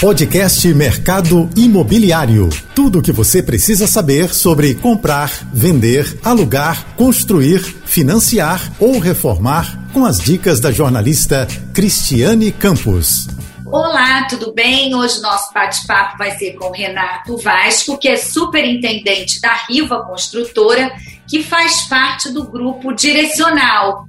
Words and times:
Podcast 0.00 0.68
Mercado 0.74 1.48
Imobiliário. 1.56 2.50
Tudo 2.74 2.98
o 2.98 3.02
que 3.02 3.10
você 3.10 3.42
precisa 3.42 3.86
saber 3.86 4.34
sobre 4.34 4.74
comprar, 4.74 5.30
vender, 5.54 6.20
alugar, 6.22 6.94
construir, 6.96 7.60
financiar 7.60 8.60
ou 8.78 8.98
reformar 8.98 9.88
com 9.94 10.04
as 10.04 10.18
dicas 10.18 10.60
da 10.60 10.70
jornalista 10.70 11.48
Cristiane 11.72 12.52
Campos. 12.52 13.26
Olá, 13.64 14.26
tudo 14.28 14.52
bem? 14.52 14.94
Hoje 14.94 15.18
nosso 15.22 15.50
bate-papo 15.54 16.18
vai 16.18 16.36
ser 16.36 16.52
com 16.56 16.70
Renato 16.70 17.38
Vasco, 17.38 17.96
que 17.96 18.08
é 18.08 18.18
superintendente 18.18 19.40
da 19.40 19.54
Riva 19.66 20.04
Construtora, 20.04 20.92
que 21.26 21.42
faz 21.42 21.88
parte 21.88 22.30
do 22.30 22.44
grupo 22.44 22.92
Direcional. 22.92 24.06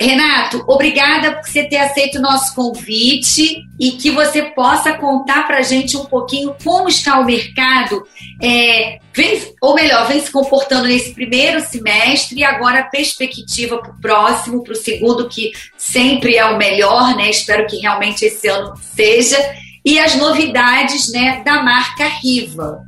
Renato, 0.00 0.62
obrigada 0.68 1.32
por 1.32 1.48
você 1.48 1.64
ter 1.64 1.78
aceito 1.78 2.18
o 2.18 2.22
nosso 2.22 2.54
convite 2.54 3.64
e 3.80 3.92
que 3.92 4.12
você 4.12 4.42
possa 4.42 4.92
contar 4.92 5.44
para 5.48 5.58
a 5.58 5.62
gente 5.62 5.96
um 5.96 6.04
pouquinho 6.04 6.54
como 6.62 6.88
está 6.88 7.18
o 7.18 7.24
mercado, 7.24 8.06
é, 8.40 9.00
vem, 9.12 9.42
ou 9.60 9.74
melhor, 9.74 10.06
vem 10.06 10.20
se 10.20 10.30
comportando 10.30 10.86
nesse 10.86 11.12
primeiro 11.12 11.60
semestre 11.60 12.38
e 12.38 12.44
agora 12.44 12.80
a 12.80 12.84
perspectiva 12.84 13.78
para 13.78 13.90
o 13.90 14.00
próximo, 14.00 14.62
para 14.62 14.72
o 14.72 14.76
segundo, 14.76 15.28
que 15.28 15.50
sempre 15.76 16.36
é 16.36 16.44
o 16.44 16.56
melhor, 16.56 17.16
né? 17.16 17.28
Espero 17.28 17.66
que 17.66 17.78
realmente 17.78 18.24
esse 18.24 18.46
ano 18.46 18.74
seja, 18.76 19.36
e 19.84 19.98
as 19.98 20.14
novidades 20.14 21.10
né, 21.10 21.42
da 21.44 21.60
marca 21.60 22.04
Riva. 22.22 22.84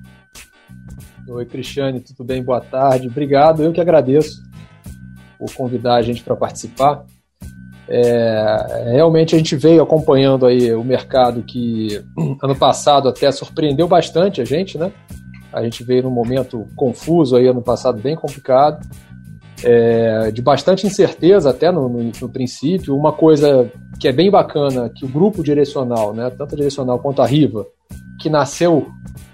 Oi, 1.26 1.44
Cristiane, 1.44 2.00
tudo 2.00 2.22
bem? 2.22 2.42
Boa 2.42 2.60
tarde. 2.60 3.08
Obrigado, 3.08 3.64
eu 3.64 3.72
que 3.72 3.80
agradeço 3.80 4.49
por 5.40 5.54
convidar 5.54 5.94
a 5.94 6.02
gente 6.02 6.22
para 6.22 6.36
participar. 6.36 7.06
É, 7.88 8.92
realmente 8.92 9.34
a 9.34 9.38
gente 9.38 9.56
veio 9.56 9.82
acompanhando 9.82 10.46
aí 10.46 10.72
o 10.74 10.84
mercado 10.84 11.42
que 11.42 12.00
ano 12.40 12.54
passado 12.54 13.08
até 13.08 13.32
surpreendeu 13.32 13.88
bastante 13.88 14.42
a 14.42 14.44
gente, 14.44 14.76
né? 14.76 14.92
A 15.50 15.62
gente 15.62 15.82
veio 15.82 16.04
num 16.04 16.10
momento 16.10 16.66
confuso 16.76 17.34
aí 17.34 17.48
ano 17.48 17.62
passado, 17.62 18.00
bem 18.00 18.14
complicado, 18.14 18.86
é, 19.64 20.30
de 20.30 20.40
bastante 20.40 20.86
incerteza 20.86 21.50
até 21.50 21.72
no, 21.72 21.88
no, 21.88 22.12
no, 22.20 22.28
princípio. 22.28 22.96
Uma 22.96 23.12
coisa 23.12 23.68
que 23.98 24.06
é 24.06 24.12
bem 24.12 24.30
bacana, 24.30 24.88
que 24.88 25.04
o 25.04 25.08
grupo 25.08 25.42
direcional, 25.42 26.14
né, 26.14 26.30
tanto 26.30 26.54
a 26.54 26.56
direcional 26.56 27.00
quanto 27.00 27.22
a 27.22 27.26
Riva, 27.26 27.66
que 28.20 28.30
nasceu 28.30 28.86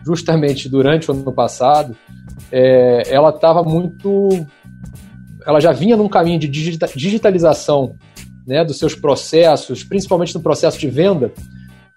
justamente 0.07 0.69
durante 0.69 1.11
o 1.11 1.15
ano 1.15 1.33
passado, 1.33 1.95
é, 2.51 3.03
ela 3.13 3.31
estava 3.31 3.63
muito 3.63 4.29
ela 5.47 5.61
já 5.61 5.73
vinha 5.73 5.97
num 5.97 6.09
caminho 6.09 6.39
de 6.39 6.49
digitalização 6.49 7.95
né, 8.47 8.65
dos 8.65 8.79
seus 8.79 8.95
processos, 8.95 9.85
principalmente 9.85 10.35
no 10.35 10.41
processo 10.41 10.79
de 10.79 10.89
venda, 10.89 11.33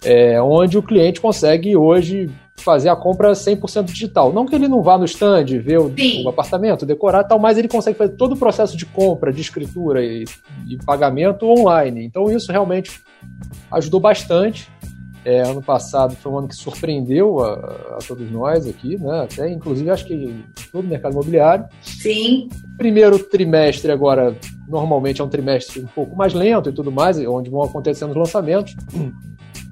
é, 0.03 0.41
onde 0.41 0.78
o 0.78 0.83
cliente 0.83 1.19
consegue 1.19 1.75
hoje 1.75 2.30
fazer 2.59 2.89
a 2.89 2.95
compra 2.95 3.31
100% 3.31 3.86
digital. 3.86 4.31
Não 4.31 4.45
que 4.45 4.53
ele 4.53 4.67
não 4.67 4.81
vá 4.81 4.97
no 4.97 5.06
stand, 5.06 5.45
ver 5.61 5.80
o, 5.80 5.94
o, 6.23 6.30
apartamento, 6.30 6.86
decorar 6.86 7.23
tal, 7.23 7.39
mas 7.39 7.58
ele 7.58 7.67
consegue 7.67 7.97
fazer 7.97 8.16
todo 8.16 8.33
o 8.33 8.38
processo 8.38 8.78
de 8.78 8.86
compra, 8.86 9.31
de 9.33 9.41
escritura 9.41 10.03
e, 10.03 10.25
e 10.67 10.78
pagamento 10.86 11.45
online. 11.45 12.06
Então 12.06 12.30
isso 12.30 12.52
realmente 12.52 13.02
ajudou 13.72 14.00
bastante. 14.00 14.69
É, 15.25 15.41
ano 15.41 15.61
passado 15.61 16.16
foi 16.16 16.31
um 16.31 16.39
ano 16.39 16.47
que 16.47 16.56
surpreendeu 16.56 17.44
a, 17.44 17.53
a, 17.53 18.00
todos 18.08 18.30
nós 18.31 18.66
aqui, 18.66 18.97
né? 18.97 19.22
Até 19.22 19.50
inclusive 19.52 19.89
acho 19.89 20.06
que 20.06 20.44
todo 20.72 20.86
o 20.86 20.88
mercado 20.88 21.11
imobiliário. 21.13 21.66
Sim. 22.02 22.50
Primeiro 22.78 23.19
trimestre 23.19 23.92
agora 23.92 24.36
normalmente 24.67 25.19
é 25.19 25.23
um 25.23 25.30
trimestre 25.30 25.81
um 25.81 25.88
pouco 25.88 26.16
mais 26.16 26.33
lento 26.33 26.69
e 26.69 26.73
tudo 26.73 26.91
mais, 26.91 27.17
onde 27.19 27.50
vão 27.50 27.64
acontecendo 27.64 28.11
os 28.11 28.17
lançamentos. 28.17 28.75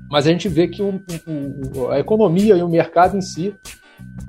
Mas 0.10 0.26
a 0.26 0.32
gente 0.32 0.48
vê 0.48 0.68
que 0.68 0.82
o, 0.82 1.02
o, 1.76 1.88
a 1.90 2.00
economia 2.00 2.56
e 2.56 2.64
o 2.64 2.70
mercado 2.70 3.18
em 3.18 3.22
si 3.22 3.54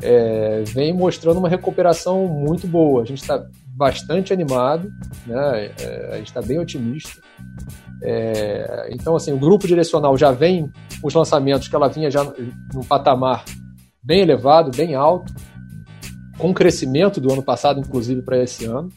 é, 0.02 0.62
vem 0.66 0.92
mostrando 0.92 1.38
uma 1.38 1.48
recuperação 1.48 2.26
muito 2.26 2.66
boa. 2.66 3.02
A 3.02 3.04
gente 3.04 3.22
está 3.22 3.44
bastante 3.76 4.32
animado, 4.32 4.90
né? 5.26 5.70
É, 5.80 6.10
a 6.12 6.16
gente 6.16 6.28
está 6.28 6.42
bem 6.42 6.58
otimista. 6.58 7.20
É, 8.02 8.88
então, 8.92 9.16
assim, 9.16 9.32
o 9.32 9.38
grupo 9.38 9.66
direcional 9.66 10.16
já 10.16 10.30
vem 10.30 10.70
os 11.02 11.14
lançamentos 11.14 11.68
que 11.68 11.76
ela 11.76 11.88
vinha 11.88 12.10
já 12.10 12.24
num 12.74 12.82
patamar 12.82 13.44
bem 14.02 14.20
elevado, 14.20 14.70
bem 14.76 14.94
alto, 14.94 15.32
com 16.38 16.54
crescimento 16.54 17.20
do 17.20 17.32
ano 17.32 17.42
passado, 17.42 17.80
inclusive, 17.80 18.22
para 18.22 18.42
esse 18.42 18.64
ano. 18.64 18.88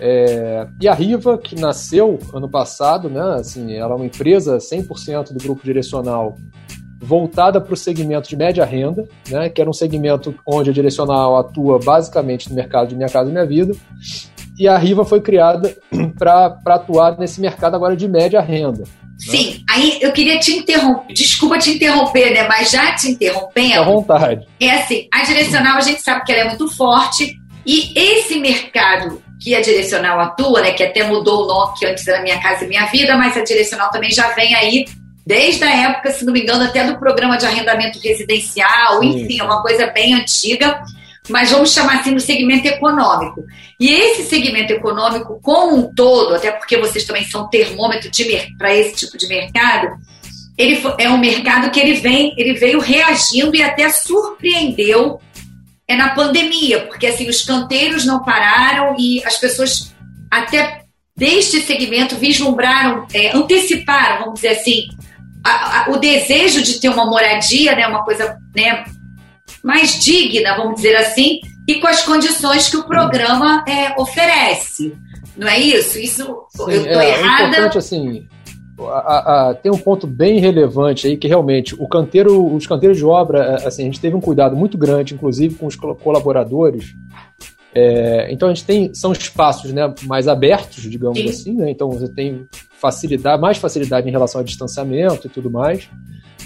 É, 0.00 0.66
e 0.80 0.88
a 0.88 0.94
Riva, 0.94 1.36
que 1.36 1.54
nasceu 1.54 2.18
ano 2.32 2.48
passado, 2.48 3.10
né, 3.10 3.20
assim, 3.38 3.74
ela 3.74 3.92
é 3.92 3.96
uma 3.96 4.06
empresa 4.06 4.56
100% 4.56 5.32
do 5.34 5.42
grupo 5.44 5.62
direcional 5.62 6.34
voltada 7.02 7.60
para 7.60 7.72
o 7.72 7.76
segmento 7.76 8.28
de 8.28 8.36
média 8.36 8.64
renda, 8.64 9.06
né, 9.28 9.48
que 9.50 9.60
era 9.60 9.68
um 9.68 9.74
segmento 9.74 10.34
onde 10.46 10.70
a 10.70 10.72
direcional 10.72 11.36
atua 11.38 11.78
basicamente 11.78 12.48
no 12.48 12.54
mercado 12.54 12.88
de 12.88 12.96
Minha 12.96 13.08
Casa 13.08 13.30
Minha 13.30 13.46
Vida, 13.46 13.74
e 14.60 14.68
a 14.68 14.76
Riva 14.76 15.06
foi 15.06 15.22
criada 15.22 15.74
para 16.18 16.54
atuar 16.66 17.18
nesse 17.18 17.40
mercado 17.40 17.74
agora 17.74 17.96
de 17.96 18.06
média 18.06 18.42
renda. 18.42 18.80
Né? 18.80 18.86
Sim, 19.18 19.52
né? 19.52 19.60
aí 19.70 19.98
eu 20.02 20.12
queria 20.12 20.38
te 20.38 20.52
interromper, 20.52 21.14
desculpa 21.14 21.58
te 21.58 21.70
interromper, 21.70 22.30
né? 22.30 22.46
Mas 22.46 22.70
já 22.70 22.94
te 22.94 23.08
interrompendo. 23.08 23.80
À 23.80 23.84
vontade. 23.84 24.46
É 24.60 24.72
assim, 24.72 25.08
a 25.12 25.24
direcional 25.24 25.78
a 25.78 25.80
gente 25.80 26.02
sabe 26.02 26.24
que 26.24 26.32
ela 26.32 26.42
é 26.42 26.48
muito 26.48 26.68
forte 26.76 27.34
e 27.64 27.98
esse 27.98 28.38
mercado 28.38 29.22
que 29.42 29.54
a 29.54 29.62
direcional 29.62 30.20
atua, 30.20 30.60
né? 30.60 30.72
Que 30.72 30.82
até 30.82 31.04
mudou 31.04 31.44
o 31.44 31.46
nome, 31.46 31.78
que 31.78 31.86
antes 31.86 32.06
era 32.06 32.22
Minha 32.22 32.38
Casa 32.38 32.66
e 32.66 32.68
Minha 32.68 32.84
Vida, 32.84 33.16
mas 33.16 33.34
a 33.38 33.42
direcional 33.42 33.90
também 33.90 34.10
já 34.10 34.28
vem 34.34 34.54
aí 34.54 34.84
desde 35.26 35.64
a 35.64 35.74
época, 35.90 36.10
se 36.10 36.24
não 36.26 36.34
me 36.34 36.42
engano, 36.42 36.64
até 36.64 36.84
do 36.84 36.98
programa 36.98 37.38
de 37.38 37.46
arrendamento 37.46 37.98
residencial, 37.98 39.00
Sim. 39.00 39.22
enfim, 39.22 39.40
é 39.40 39.44
uma 39.44 39.62
coisa 39.62 39.86
bem 39.86 40.14
antiga 40.14 40.82
mas 41.30 41.50
vamos 41.50 41.72
chamar 41.72 42.00
assim 42.00 42.10
no 42.10 42.20
segmento 42.20 42.66
econômico. 42.66 43.44
E 43.78 43.88
esse 43.90 44.24
segmento 44.24 44.72
econômico 44.72 45.40
como 45.42 45.76
um 45.76 45.94
todo, 45.94 46.34
até 46.34 46.50
porque 46.50 46.76
vocês 46.76 47.04
também 47.04 47.24
são 47.24 47.48
termômetro 47.48 48.10
para 48.58 48.74
esse 48.74 48.96
tipo 48.96 49.16
de 49.16 49.26
mercado, 49.28 49.88
ele 50.58 50.82
é 50.98 51.08
um 51.08 51.18
mercado 51.18 51.70
que 51.70 51.80
ele 51.80 51.94
vem, 51.94 52.34
ele 52.36 52.54
veio 52.54 52.80
reagindo 52.80 53.56
e 53.56 53.62
até 53.62 53.88
surpreendeu 53.88 55.20
é 55.88 55.96
na 55.96 56.10
pandemia, 56.10 56.86
porque 56.86 57.06
assim 57.06 57.28
os 57.28 57.42
canteiros 57.42 58.04
não 58.04 58.22
pararam 58.22 58.94
e 58.96 59.24
as 59.24 59.38
pessoas 59.38 59.92
até 60.30 60.82
deste 61.16 61.60
segmento 61.62 62.14
vislumbraram, 62.14 63.06
é, 63.12 63.36
anteciparam, 63.36 64.20
vamos 64.20 64.34
dizer 64.34 64.50
assim, 64.50 64.88
a, 65.44 65.50
a, 65.50 65.90
o 65.90 65.96
desejo 65.96 66.62
de 66.62 66.80
ter 66.80 66.88
uma 66.88 67.06
moradia, 67.06 67.74
né, 67.74 67.86
uma 67.88 68.04
coisa 68.04 68.38
né, 68.54 68.84
mais 69.62 69.98
digna, 70.02 70.56
vamos 70.56 70.76
dizer 70.76 70.96
assim, 70.96 71.40
e 71.66 71.80
com 71.80 71.86
as 71.86 72.02
condições 72.02 72.68
que 72.68 72.76
o 72.76 72.84
programa 72.84 73.64
é, 73.68 74.00
oferece. 74.00 74.94
Não 75.36 75.48
é 75.48 75.58
isso? 75.58 75.98
Isso 75.98 76.24
Sim, 76.50 76.62
eu 76.62 76.84
estou 76.84 77.00
é, 77.00 77.18
errada? 77.18 77.42
É 77.42 77.48
importante, 77.48 77.78
assim, 77.78 78.28
a, 78.88 79.50
a, 79.50 79.54
tem 79.54 79.70
um 79.70 79.78
ponto 79.78 80.06
bem 80.06 80.38
relevante 80.38 81.06
aí 81.06 81.16
que 81.16 81.28
realmente 81.28 81.74
o 81.78 81.86
canteiro, 81.86 82.54
os 82.54 82.66
canteiros 82.66 82.96
de 82.96 83.04
obra, 83.04 83.58
é, 83.62 83.66
assim, 83.66 83.82
a 83.82 83.86
gente 83.86 84.00
teve 84.00 84.16
um 84.16 84.20
cuidado 84.20 84.56
muito 84.56 84.78
grande, 84.78 85.14
inclusive 85.14 85.54
com 85.54 85.66
os 85.66 85.76
colaboradores. 85.76 86.94
É, 87.72 88.26
então 88.32 88.48
a 88.48 88.54
gente 88.54 88.66
tem 88.66 88.92
são 88.94 89.12
espaços 89.12 89.72
né, 89.72 89.94
mais 90.02 90.26
abertos, 90.26 90.82
digamos 90.82 91.18
Sim. 91.18 91.28
assim, 91.28 91.54
né? 91.54 91.70
então 91.70 91.88
você 91.88 92.08
tem 92.08 92.48
facilidade, 92.80 93.40
mais 93.40 93.58
facilidade 93.58 94.08
em 94.08 94.10
relação 94.10 94.40
ao 94.40 94.44
distanciamento 94.44 95.26
e 95.26 95.30
tudo 95.30 95.50
mais. 95.50 95.88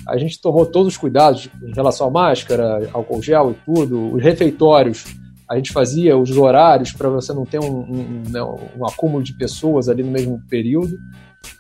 A 0.07 0.17
gente 0.19 0.41
tomou 0.41 0.67
todos 0.67 0.89
os 0.89 0.97
cuidados 0.97 1.49
em 1.63 1.73
relação 1.73 2.09
à 2.09 2.11
máscara, 2.11 2.89
álcool 2.93 3.23
gel 3.23 3.53
e 3.53 3.55
tudo. 3.65 4.15
Os 4.15 4.23
refeitórios, 4.23 5.05
a 5.49 5.57
gente 5.57 5.73
fazia 5.73 6.17
os 6.17 6.37
horários 6.37 6.93
para 6.93 7.09
você 7.09 7.33
não 7.33 7.45
ter 7.45 7.59
um, 7.59 7.81
um, 7.81 8.23
né, 8.29 8.43
um, 8.43 8.87
acúmulo 8.87 9.23
de 9.23 9.33
pessoas 9.35 9.89
ali 9.89 10.03
no 10.03 10.11
mesmo 10.11 10.41
período. 10.49 10.99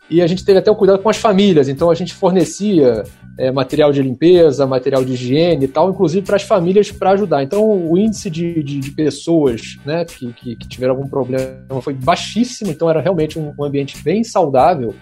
E 0.08 0.20
a 0.20 0.26
gente 0.26 0.44
teve 0.44 0.58
até 0.58 0.70
o 0.70 0.76
cuidado 0.76 1.02
com 1.02 1.08
as 1.08 1.16
famílias, 1.16 1.68
então 1.68 1.90
a 1.90 1.94
gente 1.94 2.12
fornecia 2.14 3.04
é, 3.38 3.50
material 3.50 3.90
de 3.90 4.02
limpeza, 4.02 4.66
material 4.66 5.04
de 5.04 5.14
higiene 5.14 5.64
e 5.64 5.68
tal, 5.68 5.90
inclusive 5.90 6.24
para 6.24 6.36
as 6.36 6.42
famílias 6.42 6.92
para 6.92 7.10
ajudar. 7.10 7.42
Então 7.42 7.90
o 7.90 7.96
índice 7.96 8.28
de, 8.30 8.62
de, 8.62 8.80
de 8.80 8.90
pessoas 8.90 9.78
né, 9.84 10.04
que, 10.04 10.32
que, 10.34 10.56
que, 10.56 10.68
tiveram 10.68 10.94
algum 10.94 11.08
problema 11.08 11.80
foi 11.82 11.94
baixíssimo, 11.94 12.70
então 12.70 12.88
era 12.88 13.00
realmente 13.00 13.38
um, 13.38 13.52
um 13.58 13.64
ambiente 13.64 14.02
bem 14.02 14.22
saudável, 14.22 14.94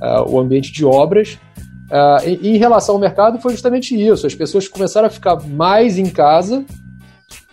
uh, 0.00 0.30
o 0.30 0.38
ambiente 0.38 0.72
de 0.72 0.84
obras. 0.84 1.38
Uh, 1.86 2.28
e, 2.28 2.56
em 2.56 2.58
relação 2.58 2.96
ao 2.96 3.00
mercado, 3.00 3.38
foi 3.40 3.52
justamente 3.52 3.94
isso. 3.94 4.26
As 4.26 4.34
pessoas 4.34 4.66
começaram 4.68 5.06
a 5.06 5.10
ficar 5.10 5.36
mais 5.46 5.98
em 5.98 6.10
casa 6.10 6.64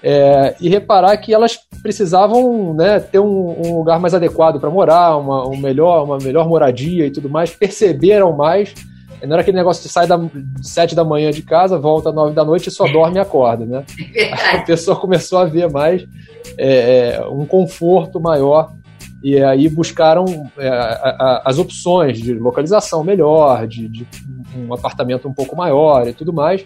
é, 0.01 0.56
e 0.59 0.68
reparar 0.68 1.15
que 1.18 1.33
elas 1.33 1.57
precisavam 1.81 2.74
né, 2.74 3.00
ter 3.00 3.19
um, 3.19 3.56
um, 3.65 3.77
lugar 3.77 4.00
mais 4.00 4.13
adequado 4.13 4.59
para 4.59 4.69
morar, 4.69 5.18
uma, 5.18 5.47
um 5.47 5.56
melhor, 5.56 6.03
uma 6.03 6.18
melhor 6.18 6.47
moradia 6.47 7.06
e 7.06 7.12
tudo 7.12 7.30
mais. 7.30 7.51
Perceberam 7.51 8.33
mais. 8.33 8.74
Não 9.21 9.33
era 9.33 9.41
aquele 9.41 9.56
negócio 9.56 9.81
de 9.81 9.88
sai 9.88 10.06
da, 10.06 10.18
de 10.18 10.68
sete 10.68 10.94
da 10.94 11.06
manhã 11.06 11.31
de 11.31 11.41
casa, 11.41 11.80
volta 11.80 12.09
às 12.09 12.15
nove 12.15 12.33
da 12.33 12.44
noite 12.44 12.68
e 12.68 12.71
só 12.71 12.85
dorme 12.85 13.15
e 13.15 13.19
acorda, 13.19 13.65
né? 13.65 13.85
A 14.53 14.59
pessoa 14.63 14.97
começou 14.97 15.39
a 15.39 15.45
ver 15.45 15.71
mais 15.71 16.06
é, 16.57 17.15
é, 17.15 17.25
um 17.27 17.45
conforto 17.45 18.19
maior 18.19 18.74
e 19.24 19.42
aí 19.42 19.70
buscaram 19.70 20.25
é, 20.58 20.68
a, 20.68 20.74
a, 20.74 21.42
as 21.46 21.58
opções 21.58 22.20
de 22.20 22.34
localização 22.34 23.04
melhor, 23.04 23.66
de, 23.66 23.88
de, 23.88 24.06
um 24.58 24.74
apartamento 24.74 25.28
um 25.28 25.34
pouco 25.34 25.56
maior 25.56 26.06
e 26.08 26.14
tudo 26.14 26.34
mais. 26.34 26.66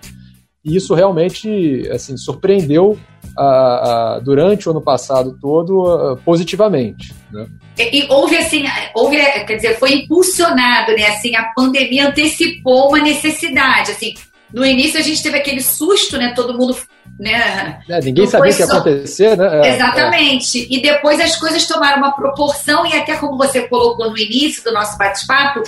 E 0.66 0.76
isso 0.76 0.96
realmente 0.96 1.88
assim, 1.92 2.18
surpreendeu 2.18 2.98
a, 3.38 4.20
durante 4.24 4.68
o 4.68 4.72
ano 4.72 4.82
passado 4.82 5.38
todo 5.40 6.18
positivamente. 6.26 7.14
Né? 7.32 7.48
E, 7.78 8.00
e, 8.00 8.08
houve 8.10 8.36
assim, 8.36 8.66
houve, 8.96 9.18
quer 9.46 9.56
dizer, 9.56 9.78
foi 9.78 9.94
impulsionado, 9.94 10.94
né? 10.94 11.08
Assim, 11.08 11.36
a 11.36 11.44
pandemia 11.56 12.10
antecipou 12.10 12.90
uma 12.90 13.00
necessidade. 13.00 13.92
Assim, 13.92 14.16
no 14.52 14.66
início 14.66 15.00
a 15.00 15.04
gente 15.04 15.22
teve 15.22 15.38
aquele 15.38 15.62
susto, 15.62 16.18
né? 16.18 16.34
Todo 16.36 16.58
mundo 16.58 16.76
né? 17.20 17.80
É, 17.90 18.00
ninguém 18.00 18.28
sabia 18.28 18.52
o 18.52 18.56
que 18.56 18.62
ia 18.62 18.68
acontecer, 18.68 19.38
né? 19.38 19.68
É, 19.68 19.76
Exatamente. 19.76 20.64
É. 20.64 20.68
E 20.70 20.82
depois 20.82 21.20
as 21.20 21.36
coisas 21.36 21.66
tomaram 21.66 21.98
uma 21.98 22.12
proporção, 22.12 22.86
e 22.86 22.94
até 22.94 23.16
como 23.16 23.38
você 23.38 23.68
colocou 23.68 24.10
no 24.10 24.18
início 24.18 24.64
do 24.64 24.72
nosso 24.72 24.98
bate-papo, 24.98 25.64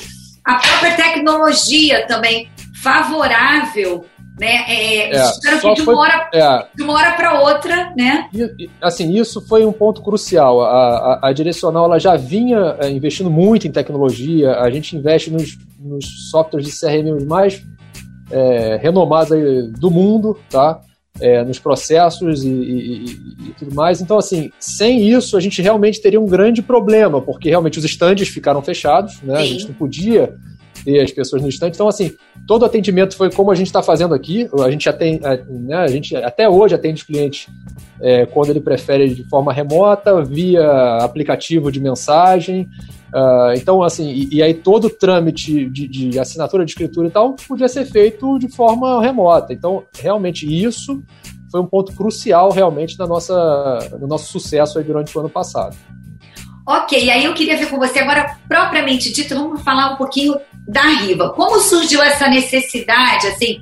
a 0.46 0.56
própria 0.56 0.96
tecnologia 0.96 2.06
também 2.08 2.50
favorável. 2.82 4.06
Né? 4.40 4.64
É, 4.70 5.18
é, 5.18 5.32
que 5.60 5.74
de 5.74 5.82
uma, 5.82 6.00
hora, 6.00 6.30
é. 6.34 6.66
de 6.74 6.82
uma 6.82 6.94
hora 6.94 7.12
para 7.12 7.42
outra, 7.42 7.94
né? 7.98 8.30
E, 8.34 8.70
assim, 8.82 9.14
isso 9.20 9.42
foi 9.42 9.66
um 9.66 9.72
ponto 9.74 10.02
crucial. 10.02 10.62
A, 10.62 10.70
a, 10.70 11.28
a, 11.28 11.34
direcional 11.34 11.84
ela 11.84 12.00
já 12.00 12.16
vinha 12.16 12.78
é, 12.80 12.90
investindo 12.90 13.30
muito 13.30 13.68
em 13.68 13.72
tecnologia. 13.72 14.54
A 14.62 14.70
gente 14.70 14.96
investe 14.96 15.30
nos, 15.30 15.58
nos 15.78 16.30
softwares 16.32 16.66
de 16.66 16.72
CRM 16.72 17.28
mais 17.28 17.62
é, 18.32 18.80
renomados 18.82 19.38
do 19.78 19.92
mundo, 19.92 20.40
tá? 20.50 20.80
É, 21.20 21.44
nos 21.44 21.60
processos 21.60 22.44
e, 22.44 22.50
e, 22.50 23.06
e, 23.50 23.54
tudo 23.58 23.74
mais. 23.74 24.02
Então, 24.02 24.18
assim, 24.18 24.52
sem 24.60 25.10
isso 25.10 25.36
a 25.36 25.40
gente 25.40 25.62
realmente 25.62 26.02
teria 26.02 26.20
um 26.20 26.28
grande 26.28 26.62
problema, 26.62 27.22
porque 27.22 27.50
realmente 27.50 27.80
os 27.80 27.86
estandes 27.86 28.30
ficaram 28.30 28.62
fechados, 28.62 29.22
né? 29.22 29.38
A 29.38 29.46
gente 29.46 29.68
não 29.68 29.74
podia 29.74 30.34
ter 30.84 31.02
as 31.02 31.12
pessoas 31.12 31.42
no 31.42 31.50
estande. 31.50 31.76
Então, 31.76 31.88
assim, 31.88 32.14
todo 32.48 32.66
atendimento 32.66 33.16
foi 33.16 33.32
como 33.32 33.52
a 33.52 33.56
gente 33.56 33.68
está 33.68 33.82
fazendo 33.82 34.14
aqui. 34.14 34.50
A 34.66 34.72
gente, 34.72 34.88
atende, 34.88 35.22
né, 35.50 35.76
a 35.76 35.88
gente 35.88 36.16
até 36.16 36.48
hoje 36.50 36.76
atende 36.76 37.06
cliente 37.06 37.50
é, 38.02 38.26
quando 38.26 38.50
ele 38.50 38.62
prefere 38.62 39.14
de 39.14 39.24
forma 39.28 39.52
remota, 39.52 40.24
via 40.24 40.98
aplicativo 41.02 41.72
de 41.72 41.80
mensagem. 41.80 42.68
Uh, 43.14 43.54
então, 43.56 43.82
assim, 43.82 44.08
e, 44.08 44.36
e, 44.36 44.44
aí 44.44 44.54
todo 44.54 44.86
o 44.86 44.90
trâmite 44.90 45.68
de, 45.70 45.88
de, 45.88 46.20
assinatura 46.20 46.64
de 46.64 46.72
escritura 46.72 47.08
e 47.08 47.12
tal 47.12 47.36
podia 47.48 47.68
ser 47.68 47.86
feito 47.86 48.38
de 48.38 48.48
forma 48.48 49.02
remota. 49.02 49.52
Então, 49.52 49.84
realmente, 49.98 50.46
isso 50.46 51.02
foi 51.52 51.60
um 51.60 51.66
ponto 51.66 51.92
crucial 51.94 52.52
realmente 52.52 52.98
na 53.00 53.08
nossa, 53.08 53.98
no 54.00 54.08
nosso 54.08 54.32
sucesso 54.32 54.82
durante 54.84 55.16
o 55.18 55.22
ano 55.22 55.30
passado. 55.30 55.76
Ok, 56.68 57.10
aí 57.10 57.26
eu 57.26 57.34
queria 57.34 57.58
ver 57.58 57.68
com 57.68 57.80
você 57.80 57.98
agora, 57.98 58.38
propriamente 58.48 59.12
dito, 59.12 59.34
vamos 59.34 59.64
falar 59.64 59.94
um 59.94 59.96
pouquinho 59.96 60.36
da 60.68 60.84
Riva. 61.00 61.32
Como 61.32 61.60
surgiu 61.60 62.04
essa 62.04 62.28
necessidade? 62.28 63.26
Assim, 63.26 63.60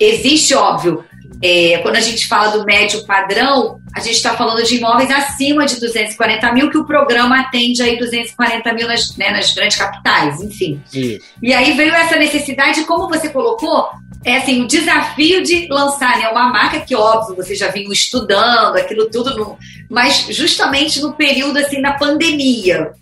existe, 0.00 0.54
óbvio, 0.54 1.04
é, 1.42 1.78
quando 1.78 1.96
a 1.96 2.00
gente 2.00 2.26
fala 2.26 2.56
do 2.56 2.64
médio 2.64 3.04
padrão, 3.06 3.80
a 3.94 4.00
gente 4.00 4.16
está 4.16 4.34
falando 4.34 4.62
de 4.64 4.76
imóveis 4.76 5.10
acima 5.10 5.66
de 5.66 5.78
240 5.80 6.52
mil, 6.52 6.70
que 6.70 6.78
o 6.78 6.84
programa 6.84 7.40
atende 7.40 7.82
aí 7.82 7.98
240 7.98 8.72
mil 8.72 8.86
nas, 8.86 9.16
né, 9.16 9.30
nas 9.30 9.52
grandes 9.54 9.76
capitais, 9.76 10.40
enfim. 10.40 10.80
Sim. 10.86 11.18
E 11.42 11.52
aí 11.52 11.72
veio 11.72 11.94
essa 11.94 12.16
necessidade, 12.16 12.84
como 12.84 13.08
você 13.08 13.28
colocou, 13.28 13.88
é 14.24 14.38
assim, 14.38 14.62
o 14.62 14.66
desafio 14.66 15.42
de 15.42 15.68
lançar 15.68 16.18
né, 16.18 16.28
uma 16.28 16.50
marca 16.50 16.80
que, 16.80 16.94
óbvio, 16.94 17.36
você 17.36 17.54
já 17.54 17.68
vinha 17.68 17.90
estudando, 17.92 18.76
aquilo 18.76 19.08
tudo, 19.10 19.36
no, 19.36 19.58
mas 19.90 20.26
justamente 20.30 21.00
no 21.00 21.14
período 21.14 21.58
assim 21.58 21.80
da 21.80 21.92
pandemia. 21.92 22.92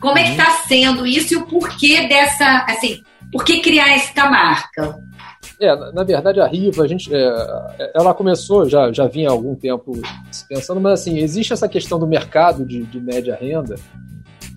Como 0.00 0.18
é 0.18 0.24
que 0.24 0.30
está 0.30 0.50
uhum. 0.50 0.68
sendo 0.68 1.06
isso 1.06 1.34
e 1.34 1.36
o 1.36 1.46
porquê 1.46 2.06
dessa, 2.06 2.66
assim, 2.68 3.02
por 3.32 3.44
que 3.44 3.60
criar 3.60 3.94
esta 3.94 4.28
marca? 4.30 4.94
É, 5.60 5.92
na 5.92 6.04
verdade, 6.04 6.40
a 6.40 6.46
Riva, 6.46 6.84
a 6.84 6.86
gente, 6.86 7.12
é, 7.12 7.90
ela 7.92 8.14
começou, 8.14 8.68
já, 8.68 8.92
já 8.92 9.08
vinha 9.08 9.28
há 9.28 9.32
algum 9.32 9.56
tempo 9.56 9.92
pensando, 10.48 10.80
mas 10.80 11.00
assim, 11.00 11.18
existe 11.18 11.52
essa 11.52 11.68
questão 11.68 11.98
do 11.98 12.06
mercado 12.06 12.64
de, 12.64 12.84
de 12.84 13.00
média 13.00 13.36
renda. 13.40 13.74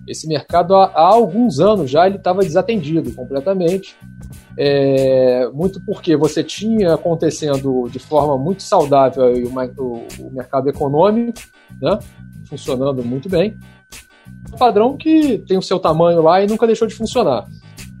Esse 0.06 0.28
mercado, 0.28 0.76
há, 0.76 0.84
há 0.94 1.06
alguns 1.06 1.58
anos 1.58 1.90
já, 1.90 2.06
ele 2.06 2.16
estava 2.16 2.42
desatendido 2.42 3.12
completamente. 3.14 3.96
É, 4.56 5.48
muito 5.52 5.80
porque 5.84 6.16
você 6.16 6.44
tinha 6.44 6.94
acontecendo 6.94 7.88
de 7.90 7.98
forma 7.98 8.36
muito 8.36 8.62
saudável 8.62 9.24
o, 9.32 10.06
o, 10.20 10.30
mercado 10.30 10.68
econômico, 10.68 11.40
né, 11.80 11.98
funcionando 12.48 13.02
muito 13.02 13.28
bem. 13.28 13.56
Um 14.52 14.56
padrão 14.56 14.96
que 14.96 15.38
tem 15.38 15.56
o 15.56 15.62
seu 15.62 15.78
tamanho 15.78 16.22
lá 16.22 16.42
e 16.42 16.46
nunca 16.46 16.66
deixou 16.66 16.86
de 16.86 16.94
funcionar. 16.94 17.46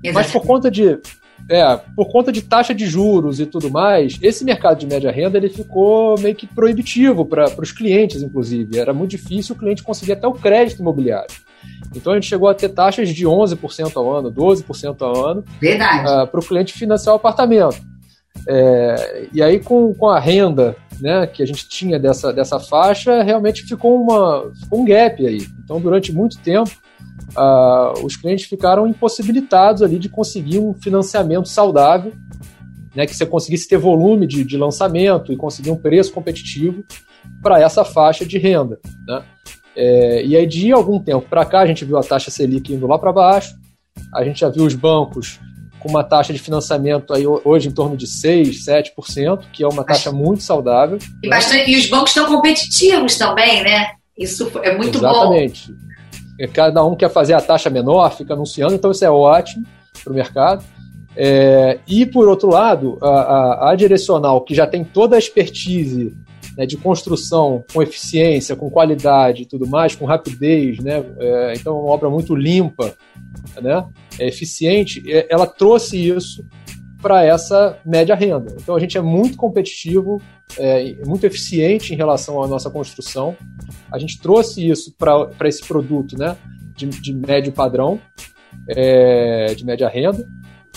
Exatamente. 0.04 0.12
Mas 0.14 0.30
por 0.30 0.46
conta 0.46 0.70
de 0.70 1.00
é, 1.48 1.76
por 1.94 2.10
conta 2.10 2.30
de 2.30 2.42
taxa 2.42 2.74
de 2.74 2.86
juros 2.86 3.40
e 3.40 3.46
tudo 3.46 3.70
mais, 3.70 4.18
esse 4.22 4.44
mercado 4.44 4.78
de 4.78 4.86
média 4.86 5.10
renda 5.10 5.36
ele 5.36 5.48
ficou 5.48 6.18
meio 6.18 6.34
que 6.34 6.46
proibitivo 6.46 7.24
para 7.24 7.50
os 7.60 7.72
clientes, 7.72 8.22
inclusive. 8.22 8.78
Era 8.78 8.92
muito 8.92 9.10
difícil 9.10 9.54
o 9.54 9.58
cliente 9.58 9.82
conseguir 9.82 10.12
até 10.12 10.26
o 10.26 10.32
crédito 10.32 10.80
imobiliário. 10.80 11.34
Então 11.94 12.12
a 12.12 12.16
gente 12.16 12.28
chegou 12.28 12.48
a 12.48 12.54
ter 12.54 12.68
taxas 12.70 13.08
de 13.10 13.26
11% 13.26 13.92
ao 13.96 14.14
ano, 14.14 14.32
12% 14.32 15.02
ao 15.02 15.26
ano 15.26 15.44
uh, 16.24 16.26
para 16.26 16.40
o 16.40 16.44
cliente 16.44 16.72
financiar 16.72 17.14
o 17.14 17.16
apartamento. 17.16 17.80
É, 18.48 19.28
e 19.32 19.42
aí 19.42 19.60
com, 19.60 19.94
com 19.94 20.08
a 20.08 20.18
renda 20.18 20.74
né, 21.00 21.26
que 21.26 21.42
a 21.42 21.46
gente 21.46 21.68
tinha 21.68 21.98
dessa, 21.98 22.32
dessa 22.32 22.58
faixa, 22.58 23.22
realmente 23.22 23.62
ficou, 23.62 24.00
uma, 24.02 24.50
ficou 24.58 24.80
um 24.80 24.84
gap 24.84 25.24
aí. 25.26 25.46
Então 25.64 25.80
durante 25.80 26.12
muito 26.12 26.38
tempo 26.38 26.70
uh, 27.36 28.04
os 28.04 28.16
clientes 28.16 28.46
ficaram 28.46 28.86
impossibilitados 28.86 29.82
ali 29.82 29.98
de 29.98 30.08
conseguir 30.08 30.58
um 30.58 30.74
financiamento 30.74 31.48
saudável, 31.48 32.12
né, 32.94 33.06
que 33.06 33.14
você 33.14 33.24
conseguisse 33.24 33.68
ter 33.68 33.78
volume 33.78 34.26
de, 34.26 34.44
de 34.44 34.56
lançamento 34.56 35.32
e 35.32 35.36
conseguir 35.36 35.70
um 35.70 35.76
preço 35.76 36.12
competitivo 36.12 36.84
para 37.42 37.60
essa 37.60 37.84
faixa 37.84 38.24
de 38.24 38.38
renda. 38.38 38.78
Né? 39.06 39.22
É, 39.74 40.24
e 40.24 40.36
aí, 40.36 40.46
de 40.46 40.70
algum 40.72 41.00
tempo 41.00 41.26
para 41.28 41.44
cá, 41.44 41.60
a 41.60 41.66
gente 41.66 41.84
viu 41.84 41.96
a 41.96 42.02
taxa 42.02 42.30
Selic 42.30 42.72
indo 42.72 42.86
lá 42.86 42.98
para 42.98 43.12
baixo, 43.12 43.54
a 44.14 44.24
gente 44.24 44.40
já 44.40 44.48
viu 44.48 44.64
os 44.64 44.74
bancos 44.74 45.40
com 45.80 45.88
uma 45.88 46.04
taxa 46.04 46.32
de 46.32 46.38
financiamento 46.38 47.12
aí 47.12 47.24
hoje 47.26 47.68
em 47.68 47.72
torno 47.72 47.96
de 47.96 48.06
6, 48.06 48.64
7%, 48.64 49.44
que 49.52 49.64
é 49.64 49.68
uma 49.68 49.84
taxa 49.84 50.12
muito 50.12 50.42
saudável. 50.42 50.98
E, 51.22 51.28
né? 51.28 51.36
bastante, 51.36 51.70
e 51.70 51.76
os 51.76 51.86
bancos 51.86 52.10
estão 52.10 52.26
competitivos 52.26 53.16
também, 53.16 53.62
né? 53.64 53.92
Isso 54.16 54.50
é 54.62 54.76
muito 54.76 54.98
Exatamente. 54.98 55.68
bom. 55.68 55.74
Exatamente. 55.74 55.91
Cada 56.52 56.84
um 56.84 56.96
quer 56.96 57.10
fazer 57.10 57.34
a 57.34 57.40
taxa 57.40 57.70
menor, 57.70 58.14
fica 58.16 58.34
anunciando, 58.34 58.74
então 58.74 58.90
isso 58.90 59.04
é 59.04 59.10
ótimo 59.10 59.64
para 60.02 60.12
o 60.12 60.16
mercado. 60.16 60.64
É, 61.14 61.78
e, 61.86 62.06
por 62.06 62.28
outro 62.28 62.48
lado, 62.48 62.98
a, 63.02 63.08
a, 63.08 63.70
a 63.70 63.74
direcional, 63.74 64.40
que 64.40 64.54
já 64.54 64.66
tem 64.66 64.82
toda 64.82 65.16
a 65.16 65.18
expertise 65.18 66.16
né, 66.56 66.66
de 66.66 66.76
construção 66.76 67.64
com 67.72 67.82
eficiência, 67.82 68.56
com 68.56 68.70
qualidade 68.70 69.42
e 69.42 69.46
tudo 69.46 69.66
mais, 69.66 69.94
com 69.94 70.04
rapidez, 70.04 70.78
né? 70.78 71.04
É, 71.18 71.52
então, 71.56 71.76
é 71.76 71.80
uma 71.80 71.90
obra 71.90 72.08
muito 72.08 72.34
limpa, 72.34 72.94
né? 73.60 73.84
É 74.18 74.26
eficiente. 74.26 75.02
Ela 75.28 75.46
trouxe 75.46 75.96
isso 75.96 76.44
para 77.00 77.24
essa 77.24 77.78
média 77.84 78.14
renda. 78.14 78.54
Então, 78.60 78.76
a 78.76 78.80
gente 78.80 78.96
é 78.96 79.02
muito 79.02 79.36
competitivo, 79.36 80.22
é, 80.56 80.96
muito 81.04 81.26
eficiente 81.26 81.92
em 81.92 81.96
relação 81.96 82.42
à 82.42 82.46
nossa 82.46 82.70
construção. 82.70 83.36
A 83.92 83.98
gente 83.98 84.20
trouxe 84.20 84.68
isso 84.68 84.94
para 84.96 85.48
esse 85.48 85.66
produto, 85.66 86.16
né? 86.18 86.36
De, 86.76 86.86
de 86.86 87.12
médio 87.12 87.52
padrão, 87.52 88.00
é, 88.68 89.54
de 89.54 89.64
média 89.64 89.88
renda 89.88 90.26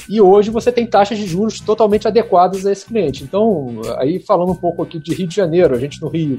e 0.07 0.21
hoje 0.21 0.51
você 0.51 0.71
tem 0.71 0.85
taxas 0.85 1.17
de 1.17 1.25
juros 1.25 1.59
totalmente 1.59 2.07
adequadas 2.07 2.65
a 2.65 2.71
esse 2.71 2.85
cliente. 2.85 3.23
Então, 3.23 3.81
aí 3.97 4.19
falando 4.19 4.51
um 4.51 4.55
pouco 4.55 4.83
aqui 4.83 4.99
de 4.99 5.13
Rio 5.13 5.27
de 5.27 5.35
Janeiro, 5.35 5.73
a 5.73 5.79
gente 5.79 6.01
no 6.01 6.09
Rio, 6.09 6.37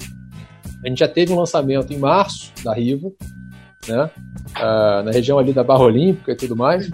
a 0.85 0.89
gente 0.89 0.99
já 0.99 1.09
teve 1.09 1.33
um 1.33 1.39
lançamento 1.39 1.93
em 1.93 1.99
março 1.99 2.53
da 2.63 2.73
Riva, 2.75 3.11
né? 3.89 4.11
Ah, 4.55 5.03
na 5.05 5.11
região 5.11 5.39
ali 5.39 5.53
da 5.53 5.65
Barra 5.65 5.85
Olímpica 5.85 6.33
e 6.33 6.37
tudo 6.37 6.55
mais, 6.55 6.89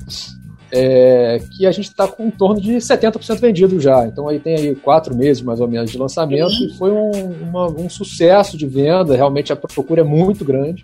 é, 0.72 1.38
que 1.54 1.66
a 1.66 1.70
gente 1.70 1.88
está 1.88 2.08
com 2.08 2.26
em 2.26 2.30
torno 2.30 2.58
de 2.58 2.72
70% 2.76 3.38
vendido 3.38 3.78
já. 3.78 4.06
Então 4.06 4.26
aí 4.26 4.40
tem 4.40 4.56
aí 4.56 4.74
quatro 4.74 5.14
meses 5.14 5.42
mais 5.42 5.60
ou 5.60 5.68
menos 5.68 5.90
de 5.90 5.98
lançamento. 5.98 6.52
E 6.52 6.76
foi 6.78 6.90
um, 6.90 7.10
uma, 7.42 7.68
um 7.68 7.90
sucesso 7.90 8.56
de 8.56 8.66
venda, 8.66 9.14
realmente 9.14 9.52
a 9.52 9.56
procura 9.56 10.00
é 10.00 10.04
muito 10.04 10.44
grande. 10.44 10.82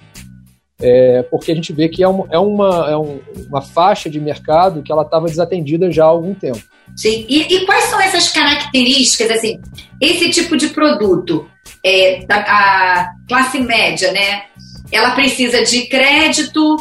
É, 0.80 1.24
porque 1.24 1.50
a 1.50 1.54
gente 1.54 1.72
vê 1.72 1.88
que 1.88 2.04
é, 2.04 2.08
uma, 2.08 2.28
é, 2.30 2.38
uma, 2.38 2.90
é 2.90 2.96
um, 2.96 3.18
uma 3.48 3.60
faixa 3.60 4.08
de 4.08 4.20
mercado 4.20 4.82
que 4.82 4.92
ela 4.92 5.02
estava 5.02 5.26
desatendida 5.26 5.90
já 5.90 6.04
há 6.04 6.08
algum 6.08 6.34
tempo. 6.34 6.62
Sim, 6.96 7.26
e, 7.28 7.52
e, 7.52 7.66
quais 7.66 7.84
são 7.86 8.00
essas 8.00 8.28
características, 8.28 9.30
assim, 9.30 9.60
esse 10.00 10.30
tipo 10.30 10.56
de 10.56 10.68
produto, 10.68 11.50
é, 11.84 12.24
da, 12.26 12.36
a 12.36 13.10
classe 13.28 13.58
média, 13.58 14.12
né, 14.12 14.44
ela 14.92 15.16
precisa 15.16 15.64
de 15.64 15.86
crédito, 15.86 16.76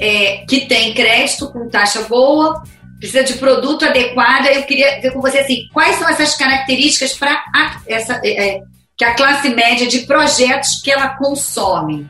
é, 0.00 0.44
que 0.48 0.66
tem 0.66 0.94
crédito 0.94 1.50
com 1.52 1.68
taxa 1.68 2.02
boa, 2.02 2.62
precisa 2.98 3.24
de 3.24 3.34
produto 3.34 3.84
adequado, 3.84 4.46
eu 4.46 4.62
queria 4.64 5.00
ver 5.00 5.12
com 5.12 5.20
você, 5.20 5.38
assim, 5.38 5.68
quais 5.72 5.96
são 5.96 6.08
essas 6.08 6.36
características 6.36 7.14
para 7.14 7.42
essa... 7.86 8.20
É, 8.24 8.48
é, 8.48 8.62
que 8.96 9.04
a 9.04 9.14
classe 9.14 9.48
média 9.48 9.88
de 9.88 10.00
projetos 10.00 10.80
que 10.82 10.90
ela 10.90 11.16
consome? 11.16 12.08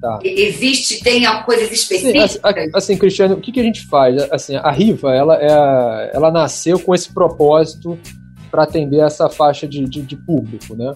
Tá. 0.00 0.18
Existe, 0.22 1.02
tem 1.02 1.24
coisas 1.44 1.70
específicas? 1.70 2.32
Sim, 2.32 2.38
assim, 2.42 2.70
assim, 2.74 2.98
Cristiano, 2.98 3.34
o 3.34 3.40
que, 3.40 3.52
que 3.52 3.60
a 3.60 3.62
gente 3.62 3.86
faz? 3.86 4.16
Assim, 4.30 4.56
a 4.56 4.70
Riva, 4.70 5.14
ela, 5.14 5.36
é, 5.36 6.10
ela 6.14 6.30
nasceu 6.30 6.78
com 6.78 6.94
esse 6.94 7.12
propósito 7.12 7.98
para 8.50 8.62
atender 8.62 9.00
essa 9.00 9.28
faixa 9.28 9.66
de, 9.66 9.84
de, 9.84 10.02
de, 10.02 10.16
público, 10.16 10.74
né? 10.74 10.94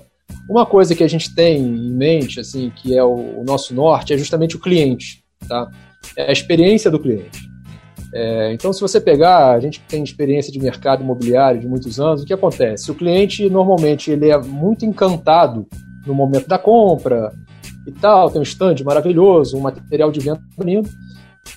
Uma 0.48 0.64
coisa 0.64 0.94
que 0.94 1.02
a 1.02 1.08
gente 1.08 1.34
tem 1.34 1.58
em 1.58 1.92
mente, 1.92 2.40
assim, 2.40 2.70
que 2.74 2.96
é 2.96 3.02
o, 3.02 3.40
o 3.40 3.44
nosso 3.44 3.74
norte, 3.74 4.12
é 4.12 4.18
justamente 4.18 4.56
o 4.56 4.60
cliente, 4.60 5.22
tá? 5.48 5.68
É 6.16 6.28
a 6.28 6.32
experiência 6.32 6.90
do 6.90 6.98
cliente. 6.98 7.50
É, 8.12 8.52
então, 8.52 8.72
se 8.72 8.80
você 8.80 9.00
pegar, 9.00 9.52
a 9.52 9.60
gente 9.60 9.80
tem 9.82 10.02
experiência 10.02 10.52
de 10.52 10.58
mercado 10.58 11.02
imobiliário 11.02 11.60
de 11.60 11.68
muitos 11.68 12.00
anos, 12.00 12.22
o 12.22 12.26
que 12.26 12.32
acontece? 12.32 12.90
O 12.90 12.94
cliente, 12.94 13.48
normalmente, 13.48 14.10
ele 14.10 14.30
é 14.30 14.38
muito 14.38 14.84
encantado 14.84 15.66
no 16.06 16.14
momento 16.14 16.48
da 16.48 16.58
compra 16.58 17.32
e 17.86 17.92
tal, 17.92 18.30
tem 18.30 18.40
um 18.40 18.44
stand 18.44 18.76
maravilhoso, 18.84 19.56
um 19.56 19.60
material 19.60 20.10
de 20.10 20.20
venda 20.20 20.40
bonito. 20.56 20.90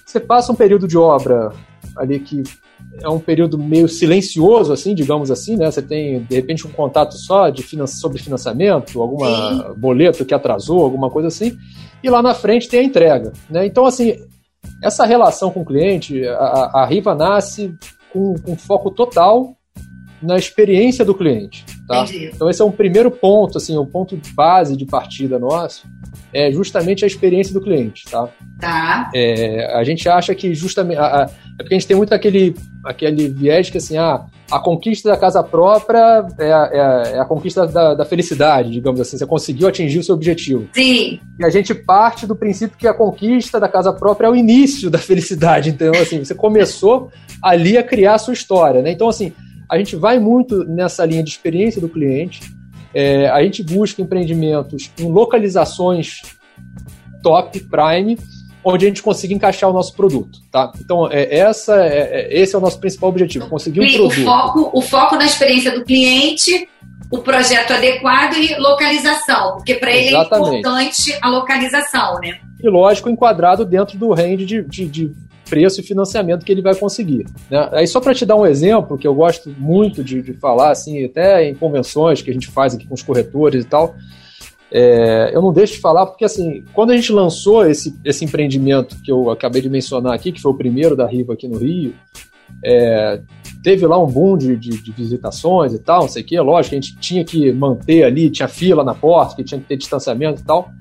Você 0.05 0.19
passa 0.19 0.51
um 0.51 0.55
período 0.55 0.87
de 0.87 0.97
obra 0.97 1.51
ali 1.97 2.19
que 2.19 2.43
é 3.01 3.09
um 3.09 3.19
período 3.19 3.57
meio 3.57 3.87
silencioso, 3.87 4.71
assim, 4.71 4.93
digamos 4.93 5.31
assim, 5.31 5.55
né? 5.55 5.69
Você 5.69 5.81
tem, 5.81 6.23
de 6.23 6.35
repente, 6.35 6.65
um 6.67 6.71
contato 6.71 7.15
só 7.17 7.49
de 7.49 7.63
finan 7.63 7.87
sobre 7.87 8.21
financiamento, 8.21 9.01
alguma 9.01 9.27
Sim. 9.27 9.73
boleto 9.77 10.25
que 10.25 10.33
atrasou, 10.33 10.81
alguma 10.81 11.09
coisa 11.09 11.27
assim, 11.27 11.57
e 12.03 12.09
lá 12.09 12.21
na 12.21 12.33
frente 12.33 12.67
tem 12.67 12.81
a 12.81 12.83
entrega, 12.83 13.33
né? 13.49 13.65
Então, 13.65 13.85
assim, 13.85 14.15
essa 14.81 15.05
relação 15.05 15.49
com 15.51 15.61
o 15.61 15.65
cliente, 15.65 16.25
a, 16.27 16.71
a 16.73 16.85
Riva 16.85 17.15
nasce 17.15 17.73
com, 18.11 18.35
com 18.35 18.55
foco 18.55 18.91
total 18.91 19.55
na 20.21 20.37
experiência 20.37 21.03
do 21.03 21.15
cliente. 21.15 21.65
Tá? 21.87 22.05
Então 22.13 22.49
esse 22.49 22.61
é 22.61 22.65
um 22.65 22.71
primeiro 22.71 23.11
ponto, 23.11 23.57
assim, 23.57 23.75
o 23.75 23.81
um 23.81 23.85
ponto 23.85 24.17
base 24.33 24.77
de 24.77 24.85
partida 24.85 25.37
nosso 25.37 25.85
é 26.33 26.51
justamente 26.51 27.03
a 27.03 27.07
experiência 27.07 27.53
do 27.53 27.61
cliente, 27.61 28.05
tá? 28.09 28.27
Tá. 28.59 29.11
É, 29.13 29.75
a 29.75 29.83
gente 29.83 30.07
acha 30.09 30.33
que 30.33 30.55
justamente 30.55 30.97
a, 30.97 31.05
a, 31.05 31.23
é 31.23 31.57
porque 31.57 31.75
a 31.75 31.77
gente 31.77 31.87
tem 31.87 31.97
muito 31.97 32.13
aquele 32.13 32.55
aquele 32.83 33.27
viés 33.27 33.69
que 33.69 33.77
assim, 33.77 33.97
ah, 33.97 34.25
a 34.51 34.59
conquista 34.59 35.09
da 35.09 35.17
casa 35.17 35.43
própria 35.43 36.25
é 36.37 36.51
a, 36.51 36.69
é, 36.71 37.15
é 37.15 37.19
a 37.19 37.25
conquista 37.25 37.65
da, 37.65 37.93
da, 37.93 38.05
felicidade, 38.05 38.71
digamos 38.71 38.99
assim. 38.99 39.17
Você 39.17 39.25
conseguiu 39.25 39.67
atingir 39.67 39.99
o 39.99 40.03
seu 40.03 40.15
objetivo. 40.15 40.67
Sim. 40.73 41.19
E 41.39 41.45
a 41.45 41.49
gente 41.49 41.73
parte 41.73 42.27
do 42.27 42.35
princípio 42.35 42.77
que 42.77 42.87
a 42.87 42.93
conquista 42.93 43.59
da 43.59 43.67
casa 43.67 43.93
própria 43.93 44.27
é 44.27 44.29
o 44.29 44.35
início 44.35 44.89
da 44.89 44.97
felicidade. 44.99 45.69
Então, 45.69 45.91
assim, 45.99 46.23
você 46.23 46.35
começou 46.35 47.09
ali 47.41 47.77
a 47.77 47.83
criar 47.83 48.15
a 48.15 48.19
sua 48.19 48.33
história, 48.33 48.81
né? 48.81 48.91
Então, 48.91 49.07
assim, 49.09 49.33
a 49.69 49.77
gente 49.77 49.95
vai 49.95 50.19
muito 50.19 50.63
nessa 50.65 51.05
linha 51.05 51.23
de 51.23 51.29
experiência 51.29 51.81
do 51.81 51.89
cliente. 51.89 52.41
É, 52.93 53.27
a 53.29 53.41
gente 53.43 53.63
busca 53.63 54.01
empreendimentos 54.01 54.91
em 54.99 55.11
localizações 55.11 56.21
top, 57.23 57.59
prime, 57.61 58.17
onde 58.63 58.85
a 58.85 58.87
gente 58.87 59.01
consiga 59.01 59.33
encaixar 59.33 59.69
o 59.69 59.73
nosso 59.73 59.93
produto, 59.95 60.39
tá? 60.51 60.71
Então, 60.79 61.09
é, 61.11 61.37
essa, 61.37 61.75
é, 61.83 62.29
é 62.31 62.39
esse 62.39 62.55
é 62.55 62.57
o 62.57 62.61
nosso 62.61 62.79
principal 62.79 63.09
objetivo, 63.09 63.49
conseguir 63.49 63.81
um 63.81 63.91
produto. 63.91 64.21
O 64.21 64.25
foco, 64.25 64.71
o 64.73 64.81
foco 64.81 65.15
na 65.15 65.25
experiência 65.25 65.71
do 65.71 65.83
cliente, 65.83 66.69
o 67.11 67.19
projeto 67.19 67.73
adequado 67.73 68.35
e 68.35 68.55
localização, 68.57 69.57
porque 69.57 69.75
para 69.75 69.91
ele 69.91 70.15
é 70.15 70.21
importante 70.21 71.17
a 71.21 71.29
localização, 71.29 72.19
né? 72.19 72.39
E 72.61 72.69
lógico, 72.69 73.09
enquadrado 73.09 73.65
dentro 73.65 73.97
do 73.97 74.13
range 74.13 74.45
de, 74.45 74.63
de, 74.63 74.85
de 74.85 75.11
preço 75.53 75.79
e 75.79 75.83
financiamento 75.83 76.43
que 76.43 76.51
ele 76.51 76.63
vai 76.63 76.73
conseguir. 76.73 77.27
Né? 77.47 77.69
Aí 77.73 77.85
só 77.85 78.01
para 78.01 78.15
te 78.15 78.25
dar 78.25 78.35
um 78.35 78.45
exemplo, 78.45 78.97
que 78.97 79.07
eu 79.07 79.13
gosto 79.13 79.53
muito 79.55 80.03
de, 80.03 80.19
de 80.19 80.33
falar, 80.33 80.71
assim, 80.71 81.05
até 81.05 81.47
em 81.47 81.53
convenções 81.53 82.23
que 82.23 82.31
a 82.31 82.33
gente 82.33 82.47
faz 82.47 82.73
aqui 82.73 82.87
com 82.87 82.95
os 82.95 83.03
corretores 83.03 83.63
e 83.63 83.67
tal, 83.67 83.93
é, 84.71 85.29
eu 85.31 85.43
não 85.43 85.53
deixo 85.53 85.73
de 85.73 85.79
falar 85.79 86.07
porque, 86.07 86.25
assim, 86.25 86.63
quando 86.73 86.89
a 86.89 86.95
gente 86.95 87.11
lançou 87.11 87.67
esse, 87.67 87.95
esse 88.03 88.25
empreendimento 88.25 88.97
que 89.03 89.11
eu 89.11 89.29
acabei 89.29 89.61
de 89.61 89.69
mencionar 89.69 90.15
aqui, 90.15 90.31
que 90.31 90.41
foi 90.41 90.51
o 90.51 90.57
primeiro 90.57 90.95
da 90.95 91.05
Riva 91.05 91.33
aqui 91.33 91.47
no 91.47 91.59
Rio, 91.59 91.93
é, 92.65 93.21
teve 93.63 93.85
lá 93.85 94.01
um 94.03 94.07
boom 94.07 94.35
de, 94.35 94.55
de, 94.55 94.81
de, 94.81 94.91
visitações 94.91 95.71
e 95.71 95.79
tal, 95.79 96.01
não 96.01 96.09
sei 96.09 96.23
o 96.23 96.25
quê. 96.25 96.39
Lógico, 96.39 96.73
a 96.73 96.81
gente 96.81 96.97
tinha 96.97 97.23
que 97.23 97.51
manter 97.51 98.03
ali, 98.03 98.31
tinha 98.31 98.47
fila 98.47 98.83
na 98.83 98.95
porta, 98.95 99.35
que 99.35 99.43
tinha 99.43 99.61
que 99.61 99.67
ter 99.67 99.77
distanciamento 99.77 100.41
e 100.41 100.43
tal. 100.43 100.71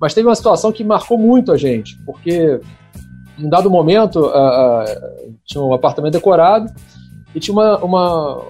Mas 0.00 0.14
teve 0.14 0.28
uma 0.28 0.34
situação 0.36 0.70
que 0.70 0.84
marcou 0.84 1.18
muito 1.18 1.50
a 1.50 1.56
gente, 1.56 1.98
porque 2.06 2.60
em 3.38 3.48
dado 3.48 3.70
momento 3.70 4.20
uh, 4.20 4.28
uh, 4.28 5.34
tinha 5.44 5.62
um 5.62 5.72
apartamento 5.72 6.12
decorado 6.12 6.72
e 7.34 7.40
tinha 7.40 7.52
uma, 7.52 7.78
uma, 7.78 8.42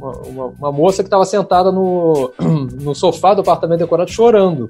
uma, 0.00 0.46
uma 0.46 0.72
moça 0.72 1.02
que 1.02 1.06
estava 1.06 1.24
sentada 1.24 1.70
no, 1.70 2.32
no 2.80 2.94
sofá 2.94 3.34
do 3.34 3.42
apartamento 3.42 3.80
decorado 3.80 4.10
chorando. 4.10 4.68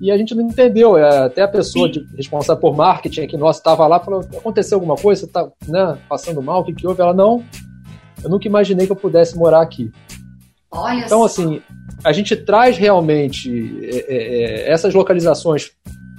E 0.00 0.10
a 0.10 0.16
gente 0.16 0.34
não 0.34 0.44
entendeu. 0.44 0.96
É, 0.96 1.24
até 1.24 1.42
a 1.42 1.48
pessoa 1.48 1.90
de, 1.90 2.06
responsável 2.16 2.60
por 2.60 2.76
marketing 2.76 3.22
aqui 3.22 3.36
nossa 3.36 3.58
estava 3.58 3.86
lá 3.86 3.98
falou: 3.98 4.20
aconteceu 4.20 4.76
alguma 4.76 4.96
coisa? 4.96 5.22
Você 5.22 5.26
está 5.26 5.48
né, 5.66 5.98
passando 6.08 6.40
mal? 6.40 6.60
O 6.60 6.64
que, 6.64 6.72
que 6.72 6.86
houve? 6.86 7.02
Ela 7.02 7.12
não. 7.12 7.44
Eu 8.22 8.30
nunca 8.30 8.46
imaginei 8.46 8.86
que 8.86 8.92
eu 8.92 8.96
pudesse 8.96 9.36
morar 9.36 9.60
aqui. 9.60 9.90
Olha 10.70 11.04
então, 11.04 11.24
assim, 11.24 11.62
a 12.04 12.12
gente 12.12 12.36
traz 12.36 12.76
realmente 12.76 13.80
é, 13.82 13.96
é, 13.96 14.42
é, 14.68 14.70
essas 14.70 14.94
localizações 14.94 15.70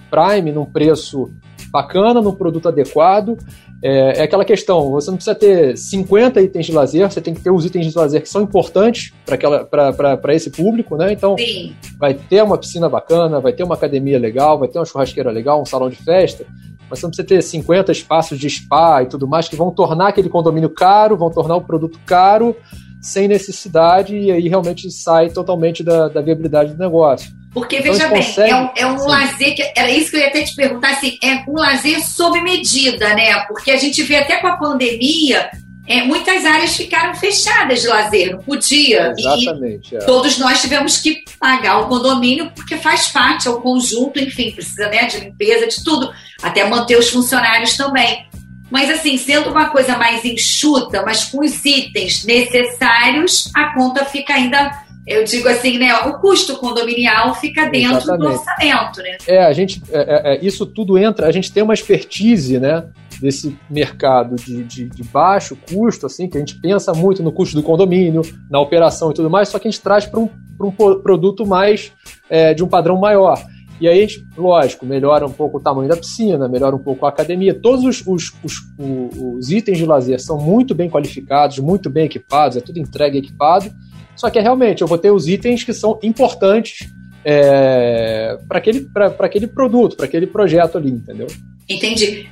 Prime 0.09 0.51
num 0.51 0.65
preço 0.65 1.29
bacana, 1.71 2.21
num 2.21 2.33
produto 2.33 2.67
adequado. 2.67 3.37
É, 3.81 4.19
é, 4.19 4.23
aquela 4.23 4.43
questão, 4.43 4.91
você 4.91 5.09
não 5.09 5.15
precisa 5.15 5.35
ter 5.35 5.77
50 5.77 6.41
itens 6.41 6.65
de 6.65 6.71
lazer, 6.73 7.09
você 7.09 7.21
tem 7.21 7.33
que 7.33 7.41
ter 7.41 7.49
os 7.49 7.65
itens 7.65 7.87
de 7.87 7.97
lazer 7.97 8.21
que 8.21 8.27
são 8.29 8.41
importantes 8.41 9.13
para 9.25 10.35
esse 10.35 10.49
público, 10.49 10.97
né? 10.97 11.13
Então, 11.13 11.37
Sim. 11.37 11.73
vai 11.97 12.13
ter 12.13 12.43
uma 12.43 12.57
piscina 12.57 12.89
bacana, 12.89 13.39
vai 13.39 13.53
ter 13.53 13.63
uma 13.63 13.75
academia 13.75 14.19
legal, 14.19 14.59
vai 14.59 14.67
ter 14.67 14.79
uma 14.79 14.85
churrasqueira 14.85 15.31
legal, 15.31 15.61
um 15.61 15.65
salão 15.65 15.89
de 15.89 15.95
festa, 15.95 16.45
mas 16.89 16.99
você 16.99 17.05
não 17.05 17.11
precisa 17.11 17.27
ter 17.27 17.41
50 17.41 17.91
espaços 17.91 18.37
de 18.37 18.49
spa 18.49 19.03
e 19.03 19.05
tudo 19.05 19.27
mais 19.27 19.47
que 19.47 19.55
vão 19.55 19.71
tornar 19.71 20.09
aquele 20.09 20.27
condomínio 20.27 20.69
caro, 20.69 21.15
vão 21.15 21.29
tornar 21.29 21.55
o 21.55 21.61
produto 21.61 21.99
caro, 22.05 22.55
sem 23.01 23.29
necessidade, 23.29 24.17
e 24.17 24.29
aí 24.29 24.49
realmente 24.49 24.91
sai 24.91 25.29
totalmente 25.29 25.83
da, 25.83 26.09
da 26.09 26.21
viabilidade 26.21 26.73
do 26.73 26.79
negócio. 26.79 27.31
Porque, 27.53 27.77
então, 27.77 27.93
veja 27.93 28.07
bem, 28.09 28.23
consegue... 28.23 28.51
é 28.51 28.55
um, 28.55 28.69
é 28.75 28.85
um 28.85 29.07
lazer 29.07 29.55
que. 29.55 29.73
Era 29.75 29.89
isso 29.89 30.11
que 30.11 30.17
eu 30.17 30.21
ia 30.21 30.27
até 30.27 30.43
te 30.43 30.55
perguntar, 30.55 30.91
assim, 30.91 31.17
é 31.23 31.43
um 31.47 31.53
lazer 31.53 32.05
sob 32.05 32.39
medida, 32.41 33.13
né? 33.15 33.39
Porque 33.47 33.71
a 33.71 33.77
gente 33.77 34.03
vê 34.03 34.17
até 34.17 34.37
com 34.37 34.47
a 34.47 34.57
pandemia. 34.57 35.49
É, 35.87 36.03
muitas 36.03 36.45
áreas 36.45 36.77
ficaram 36.77 37.15
fechadas 37.15 37.81
de 37.81 37.87
lazer, 37.87 38.31
não 38.33 38.43
podia. 38.43 39.11
Exatamente. 39.17 39.95
É. 39.95 39.99
Todos 39.99 40.37
nós 40.37 40.61
tivemos 40.61 40.97
que 40.97 41.23
pagar 41.39 41.79
o 41.79 41.87
condomínio 41.87 42.51
porque 42.53 42.77
faz 42.77 43.07
parte, 43.07 43.47
é 43.47 43.51
o 43.51 43.59
conjunto, 43.59 44.19
enfim, 44.19 44.51
precisa 44.51 44.87
né, 44.87 45.05
de 45.05 45.17
limpeza, 45.17 45.65
de 45.65 45.83
tudo, 45.83 46.13
até 46.43 46.63
manter 46.63 46.95
os 46.95 47.09
funcionários 47.09 47.75
também. 47.75 48.23
Mas, 48.69 48.87
assim, 48.91 49.17
sendo 49.17 49.49
uma 49.49 49.69
coisa 49.69 49.97
mais 49.97 50.23
enxuta, 50.23 51.01
mas 51.03 51.25
com 51.25 51.43
os 51.43 51.65
itens 51.65 52.23
necessários, 52.23 53.49
a 53.55 53.73
conta 53.73 54.05
fica 54.05 54.35
ainda 54.35 54.71
eu 55.09 55.23
digo 55.23 55.49
assim, 55.49 55.79
né? 55.79 55.91
O 56.05 56.19
custo 56.19 56.55
condominial 56.57 57.33
fica 57.33 57.67
dentro 57.67 57.97
Exatamente. 57.97 58.19
do 58.19 58.39
orçamento, 58.39 59.01
né? 59.01 59.17
É, 59.27 59.43
a 59.43 59.51
gente, 59.51 59.81
é, 59.91 59.97
é, 59.97 60.33
é, 60.35 60.45
isso 60.45 60.67
tudo 60.67 60.99
entra, 60.99 61.25
a 61.25 61.31
gente 61.31 61.51
tem 61.51 61.63
uma 61.63 61.73
expertise, 61.73 62.59
né? 62.59 62.85
Desse 63.19 63.57
mercado 63.69 64.35
de, 64.35 64.63
de, 64.63 64.85
de, 64.85 65.03
baixo 65.03 65.57
custo, 65.69 66.05
assim, 66.05 66.29
que 66.29 66.37
a 66.37 66.39
gente 66.39 66.55
pensa 66.61 66.93
muito 66.93 67.21
no 67.23 67.33
custo 67.33 67.55
do 67.55 67.63
condomínio, 67.63 68.21
na 68.49 68.61
operação 68.61 69.11
e 69.11 69.13
tudo 69.13 69.29
mais, 69.29 69.49
só 69.49 69.59
que 69.59 69.67
a 69.67 69.71
gente 69.71 69.81
traz 69.81 70.05
para 70.05 70.19
um, 70.19 70.29
um 70.61 70.71
produto 70.71 71.45
mais 71.45 71.91
é, 72.29 72.53
de 72.53 72.63
um 72.63 72.67
padrão 72.67 72.97
maior. 72.97 73.43
E 73.81 73.87
aí 73.87 74.07
lógico, 74.37 74.85
melhora 74.85 75.25
um 75.25 75.31
pouco 75.31 75.57
o 75.57 75.59
tamanho 75.59 75.89
da 75.89 75.97
piscina, 75.97 76.47
melhora 76.47 76.75
um 76.75 76.79
pouco 76.79 77.05
a 77.05 77.09
academia. 77.09 77.53
Todos 77.53 77.83
os, 77.83 78.05
os, 78.05 78.33
os, 78.43 78.53
os 78.77 79.51
itens 79.51 79.77
de 79.77 79.85
lazer 79.85 80.21
são 80.21 80.37
muito 80.37 80.75
bem 80.75 80.89
qualificados, 80.89 81.59
muito 81.59 81.89
bem 81.89 82.05
equipados, 82.05 82.57
é 82.57 82.61
tudo 82.61 82.77
entregue 82.77 83.17
equipado. 83.17 83.71
Só 84.19 84.29
que 84.29 84.37
é 84.37 84.41
realmente, 84.41 84.81
eu 84.81 84.87
vou 84.87 84.97
ter 84.97 85.11
os 85.11 85.29
itens 85.29 85.63
que 85.63 85.71
são 85.71 85.97
importantes 86.03 86.89
é, 87.23 88.37
para 88.49 88.57
aquele, 88.57 88.85
aquele 89.17 89.47
produto, 89.47 89.95
para 89.95 90.07
aquele 90.07 90.27
projeto 90.27 90.77
ali, 90.77 90.89
entendeu? 90.89 91.27
Entendi. 91.69 92.29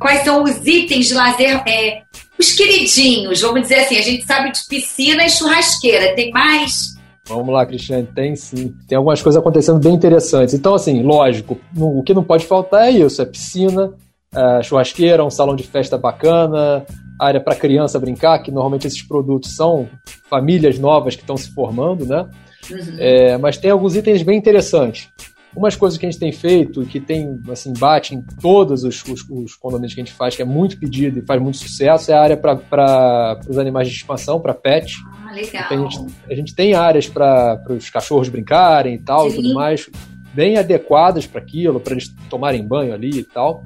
Quais 0.00 0.24
são 0.24 0.42
os 0.42 0.66
itens 0.66 1.06
de 1.06 1.14
lazer? 1.14 1.62
É, 1.64 2.02
os 2.36 2.50
queridinhos, 2.50 3.40
vamos 3.40 3.62
dizer 3.62 3.76
assim, 3.76 3.98
a 3.98 4.02
gente 4.02 4.26
sabe 4.26 4.50
de 4.50 4.58
piscina 4.68 5.24
e 5.24 5.30
churrasqueira, 5.30 6.12
tem 6.16 6.32
mais? 6.32 6.96
Vamos 7.28 7.54
lá, 7.54 7.64
Cristiane, 7.64 8.08
tem 8.12 8.34
sim. 8.34 8.74
Tem 8.88 8.98
algumas 8.98 9.22
coisas 9.22 9.40
acontecendo 9.40 9.78
bem 9.78 9.94
interessantes. 9.94 10.54
Então, 10.54 10.74
assim, 10.74 11.04
lógico, 11.04 11.56
o 11.76 12.02
que 12.02 12.12
não 12.12 12.24
pode 12.24 12.46
faltar 12.46 12.88
é 12.88 12.90
isso: 12.90 13.22
é 13.22 13.24
piscina, 13.24 13.92
é 14.34 14.60
churrasqueira, 14.60 15.24
um 15.24 15.30
salão 15.30 15.54
de 15.54 15.62
festa 15.62 15.96
bacana, 15.96 16.84
área 17.24 17.40
para 17.40 17.54
criança 17.54 17.98
brincar, 17.98 18.38
que 18.40 18.50
normalmente 18.50 18.86
esses 18.86 19.02
produtos 19.02 19.54
são 19.54 19.88
famílias 20.28 20.78
novas 20.78 21.14
que 21.14 21.22
estão 21.22 21.36
se 21.36 21.52
formando, 21.52 22.06
né? 22.06 22.28
Uhum. 22.70 22.96
É, 22.98 23.36
mas 23.38 23.56
tem 23.56 23.70
alguns 23.70 23.96
itens 23.96 24.22
bem 24.22 24.38
interessantes. 24.38 25.08
Umas 25.54 25.76
coisas 25.76 25.98
que 25.98 26.06
a 26.06 26.10
gente 26.10 26.18
tem 26.18 26.32
feito, 26.32 26.86
que 26.86 26.98
tem, 26.98 27.38
assim, 27.50 27.74
bate 27.74 28.14
em 28.14 28.22
todos 28.40 28.84
os, 28.84 29.04
os, 29.04 29.28
os 29.28 29.54
condomínios 29.54 29.92
que 29.92 30.00
a 30.00 30.04
gente 30.04 30.14
faz, 30.14 30.34
que 30.34 30.40
é 30.40 30.46
muito 30.46 30.78
pedido 30.78 31.18
e 31.18 31.22
faz 31.22 31.42
muito 31.42 31.58
sucesso, 31.58 32.10
é 32.10 32.14
a 32.14 32.22
área 32.22 32.36
para 32.38 33.38
os 33.46 33.58
animais 33.58 33.86
de 33.88 33.94
expansão, 33.94 34.40
para 34.40 34.54
pet. 34.54 34.94
Ah, 35.04 35.32
legal. 35.32 35.64
Então, 35.66 35.86
a, 35.86 35.90
gente, 35.90 36.14
a 36.30 36.34
gente 36.34 36.54
tem 36.54 36.72
áreas 36.72 37.06
para 37.06 37.62
os 37.68 37.90
cachorros 37.90 38.30
brincarem 38.30 38.94
e 38.94 38.98
tal, 38.98 39.28
Sim. 39.28 39.40
e 39.40 39.42
tudo 39.42 39.54
mais 39.54 39.86
bem 40.32 40.56
adequadas 40.56 41.26
para 41.26 41.40
aquilo, 41.40 41.78
para 41.78 41.92
eles 41.92 42.08
tomarem 42.28 42.66
banho 42.66 42.94
ali 42.94 43.18
e 43.18 43.24
tal. 43.24 43.62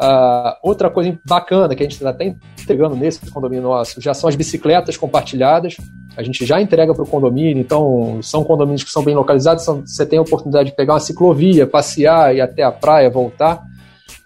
Uh, 0.00 0.56
outra 0.62 0.90
coisa 0.90 1.16
bacana 1.24 1.74
que 1.74 1.82
a 1.82 1.86
gente 1.86 1.92
está 1.92 2.10
até 2.10 2.34
entregando 2.62 2.96
nesse 2.96 3.30
condomínio 3.30 3.64
nosso 3.64 4.00
já 4.00 4.14
são 4.14 4.28
as 4.28 4.36
bicicletas 4.36 4.96
compartilhadas. 4.96 5.76
A 6.16 6.22
gente 6.22 6.44
já 6.44 6.60
entrega 6.60 6.94
para 6.94 7.02
o 7.02 7.06
condomínio, 7.06 7.60
então 7.60 8.20
são 8.22 8.44
condomínios 8.44 8.84
que 8.84 8.90
são 8.90 9.02
bem 9.02 9.14
localizados. 9.14 9.64
São, 9.64 9.80
você 9.86 10.04
tem 10.04 10.18
a 10.18 10.22
oportunidade 10.22 10.70
de 10.70 10.76
pegar 10.76 10.94
uma 10.94 11.00
ciclovia, 11.00 11.66
passear 11.66 12.34
e 12.34 12.40
até 12.40 12.62
a 12.62 12.70
praia, 12.70 13.08
voltar. 13.08 13.62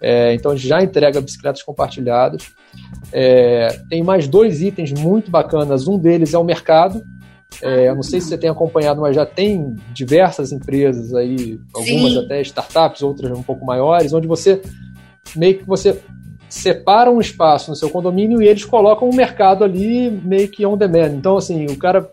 É, 0.01 0.33
então 0.33 0.51
a 0.51 0.55
gente 0.55 0.67
já 0.67 0.81
entrega 0.83 1.21
bicicletas 1.21 1.63
compartilhadas. 1.63 2.49
É, 3.11 3.69
tem 3.89 4.03
mais 4.03 4.27
dois 4.27 4.61
itens 4.61 4.91
muito 4.91 5.31
bacanas. 5.31 5.87
Um 5.87 5.97
deles 5.97 6.33
é 6.33 6.37
o 6.37 6.43
mercado. 6.43 7.01
É, 7.61 7.87
eu 7.87 7.95
não 7.95 8.03
sei 8.03 8.19
se 8.19 8.27
você 8.27 8.37
tem 8.37 8.49
acompanhado, 8.49 9.01
mas 9.01 9.15
já 9.15 9.25
tem 9.25 9.75
diversas 9.93 10.51
empresas 10.51 11.13
aí, 11.13 11.59
algumas 11.73 12.11
Sim. 12.11 12.25
até 12.25 12.41
startups, 12.41 13.01
outras 13.01 13.31
um 13.31 13.41
pouco 13.41 13.65
maiores, 13.65 14.13
onde 14.13 14.27
você 14.27 14.61
meio 15.35 15.57
que 15.57 15.63
você 15.63 15.99
separa 16.49 17.11
um 17.11 17.19
espaço 17.19 17.69
no 17.69 17.75
seu 17.75 17.89
condomínio 17.89 18.41
e 18.41 18.47
eles 18.47 18.65
colocam 18.65 19.09
um 19.09 19.15
mercado 19.15 19.63
ali 19.63 20.09
meio 20.09 20.49
que 20.49 20.65
on 20.65 20.77
demand. 20.77 21.09
Então, 21.09 21.37
assim, 21.37 21.65
o 21.65 21.77
cara 21.77 22.09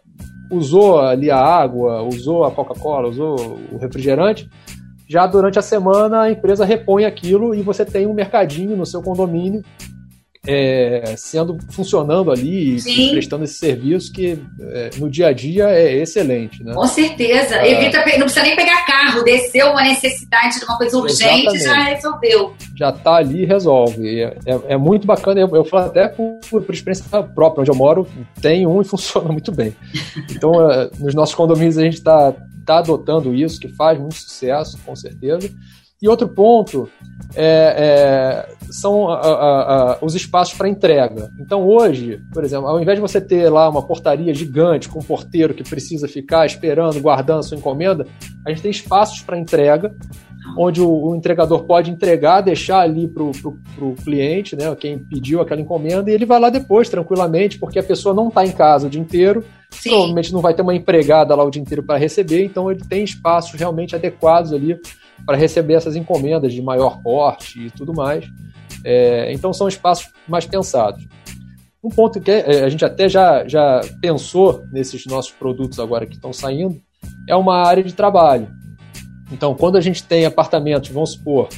usou 0.51 1.01
ali 1.01 1.31
a 1.31 1.39
água, 1.39 2.03
usou 2.03 2.45
a 2.45 2.51
Coca-Cola, 2.51 3.09
usou 3.09 3.59
o 3.73 3.79
refrigerante, 3.79 4.49
já 5.09 5.27
durante 5.27 5.59
a 5.59 5.63
semana 5.63 6.23
a 6.23 6.31
empresa 6.31 6.65
repõe 6.65 7.05
aquilo 7.05 7.55
e 7.55 7.63
você 7.63 7.85
tem 7.85 8.07
um 8.07 8.15
mercadinho 8.15 8.77
no 8.77 8.87
seu 8.87 9.03
condomínio 9.03 9.63
é, 10.47 11.15
sendo 11.17 11.59
funcionando 11.71 12.31
ali 12.31 12.77
e 12.77 13.11
prestando 13.11 13.45
esse 13.45 13.55
serviço 13.55 14.13
que 14.13 14.39
é, 14.61 14.91
no 14.99 15.09
dia 15.11 15.29
a 15.29 15.33
dia 15.33 15.71
é 15.71 15.97
excelente. 15.97 16.63
Né? 16.63 16.75
Com 16.75 16.87
certeza. 16.87 17.57
Ah. 17.57 17.67
Evita, 17.67 17.99
não 17.99 18.27
precisa 18.27 18.43
nem 18.43 18.57
pegar 18.57 18.85
carro, 18.87 19.23
desceu 19.23 19.71
uma 19.71 19.83
necessidade 19.83 20.59
de 20.59 20.65
uma 20.65 20.77
coisa 20.77 20.99
urgente 20.99 21.55
Exatamente. 21.55 21.65
já 21.65 21.95
resolveu. 21.95 22.55
Já 22.77 22.91
está 22.91 23.15
ali 23.17 23.43
e 23.43 23.47
resolve. 23.47 24.21
É, 24.21 24.37
é, 24.47 24.61
é, 24.69 24.77
muito 24.77 25.07
bacana. 25.07 25.41
Eu, 25.41 25.49
eu 25.55 25.65
falo 25.65 25.87
até 25.87 26.09
por, 26.09 26.39
por, 26.51 26.75
experiência 26.75 27.05
própria, 27.23 27.63
onde 27.63 27.71
eu 27.71 27.75
moro, 27.75 28.07
tem 28.41 28.67
um 28.67 28.83
e 28.83 28.85
funciona 28.87 29.33
muito 29.33 29.51
bem. 29.51 29.75
Então, 30.31 30.71
é, 30.71 30.91
nos 30.99 31.15
nossos 31.15 31.35
condomínios 31.35 31.79
a 31.79 31.83
gente 31.83 31.95
está 31.95 32.35
tá 32.67 32.79
adotando 32.79 33.35
isso, 33.35 33.61
que 33.61 33.69
faz 33.69 33.99
muito 33.99 34.15
sucesso, 34.15 34.79
com 34.85 34.95
certeza. 34.95 35.51
E 36.03 36.09
outro 36.09 36.29
ponto 36.29 36.89
é, 37.35 38.47
é, 38.49 38.55
são 38.71 39.09
a, 39.09 39.15
a, 39.15 39.93
a, 39.93 39.99
os 40.03 40.15
espaços 40.15 40.57
para 40.57 40.69
entrega. 40.69 41.31
Então, 41.39 41.67
hoje, 41.67 42.21
por 42.33 42.45
exemplo, 42.45 42.67
ao 42.67 42.81
invés 42.81 42.97
de 42.99 43.03
você 43.03 43.21
ter 43.21 43.49
lá 43.49 43.69
uma 43.69 43.83
portaria 43.83 44.35
gigante 44.35 44.89
com 44.89 44.99
um 44.99 45.03
porteiro 45.03 45.55
que 45.55 45.63
precisa 45.63 46.09
ficar 46.09 46.47
esperando, 46.47 47.01
guardando 47.01 47.41
a 47.41 47.43
sua 47.43 47.57
encomenda, 47.57 48.07
a 48.47 48.51
gente 48.51 48.63
tem 48.63 48.71
espaços 48.71 49.23
para 49.23 49.39
entrega, 49.39 49.95
onde 50.59 50.81
o, 50.81 50.89
o, 50.89 51.17
entregador 51.17 51.65
pode 51.65 51.91
entregar, 51.91 52.43
deixar 52.43 52.81
ali 52.81 53.09
para 53.09 53.23
o 53.23 53.95
cliente, 54.05 54.55
né, 54.55 54.75
quem 54.77 54.99
pediu 54.99 55.41
aquela 55.41 55.61
encomenda, 55.61 56.11
e 56.11 56.15
ele 56.15 56.27
vai 56.27 56.39
lá 56.39 56.51
depois, 56.51 56.89
tranquilamente, 56.89 57.59
porque 57.59 57.79
a 57.79 57.83
pessoa 57.83 58.15
não 58.15 58.29
está 58.29 58.45
em 58.45 58.53
casa 58.53 58.87
o 58.87 58.91
dia 58.91 59.01
inteiro, 59.01 59.43
Sim. 59.71 59.91
provavelmente 59.91 60.33
não 60.33 60.41
vai 60.41 60.55
ter 60.55 60.63
uma 60.63 60.75
empregada 60.75 61.35
lá 61.35 61.43
o 61.43 61.51
dia 61.51 61.63
inteiro 61.63 61.83
para 61.83 61.99
receber, 61.99 62.45
então 62.45 62.71
ele 62.71 62.85
tem 62.85 63.03
espaços 63.03 63.59
realmente 63.59 63.97
adequados 63.97 64.53
ali 64.53 64.79
para 65.27 65.37
receber 65.37 65.75
essas 65.75 65.97
encomendas 65.97 66.53
de 66.53 66.63
maior 66.63 67.03
porte 67.03 67.67
e 67.67 67.71
tudo 67.71 67.93
mais. 67.95 68.27
É, 68.85 69.33
então 69.33 69.53
são 69.53 69.67
espaços 69.67 70.11
mais 70.29 70.47
pensados. 70.47 71.07
Um 71.83 71.89
ponto 71.89 72.21
que 72.21 72.31
é, 72.31 72.65
a 72.65 72.69
gente 72.69 72.85
até 72.85 73.09
já, 73.09 73.47
já 73.47 73.81
pensou 74.01 74.65
nesses 74.73 75.05
nossos 75.07 75.33
produtos 75.33 75.79
agora 75.79 76.07
que 76.07 76.15
estão 76.15 76.33
saindo 76.33 76.81
é 77.29 77.37
uma 77.37 77.57
área 77.57 77.83
de 77.83 77.93
trabalho. 77.93 78.49
Então, 79.31 79.55
quando 79.55 79.77
a 79.77 79.81
gente 79.81 80.03
tem 80.03 80.25
apartamentos, 80.25 80.91
vamos 80.91 81.13
supor, 81.13 81.49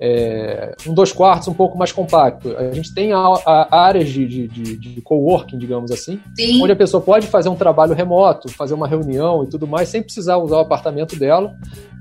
é, 0.00 0.74
um 0.86 0.92
dois 0.92 1.12
quartos 1.12 1.48
um 1.48 1.54
pouco 1.54 1.76
mais 1.76 1.90
compacto. 1.92 2.56
A 2.56 2.72
gente 2.72 2.94
tem 2.94 3.12
a, 3.12 3.18
a 3.18 3.84
áreas 3.86 4.08
de, 4.10 4.26
de, 4.26 4.48
de, 4.48 4.76
de, 4.76 5.00
coworking, 5.00 5.58
digamos 5.58 5.90
assim, 5.90 6.20
Sim. 6.36 6.62
onde 6.62 6.72
a 6.72 6.76
pessoa 6.76 7.02
pode 7.02 7.26
fazer 7.26 7.48
um 7.48 7.56
trabalho 7.56 7.94
remoto, 7.94 8.50
fazer 8.50 8.74
uma 8.74 8.86
reunião 8.86 9.44
e 9.44 9.48
tudo 9.48 9.66
mais, 9.66 9.88
sem 9.88 10.02
precisar 10.02 10.36
usar 10.36 10.56
o 10.56 10.60
apartamento 10.60 11.16
dela 11.16 11.54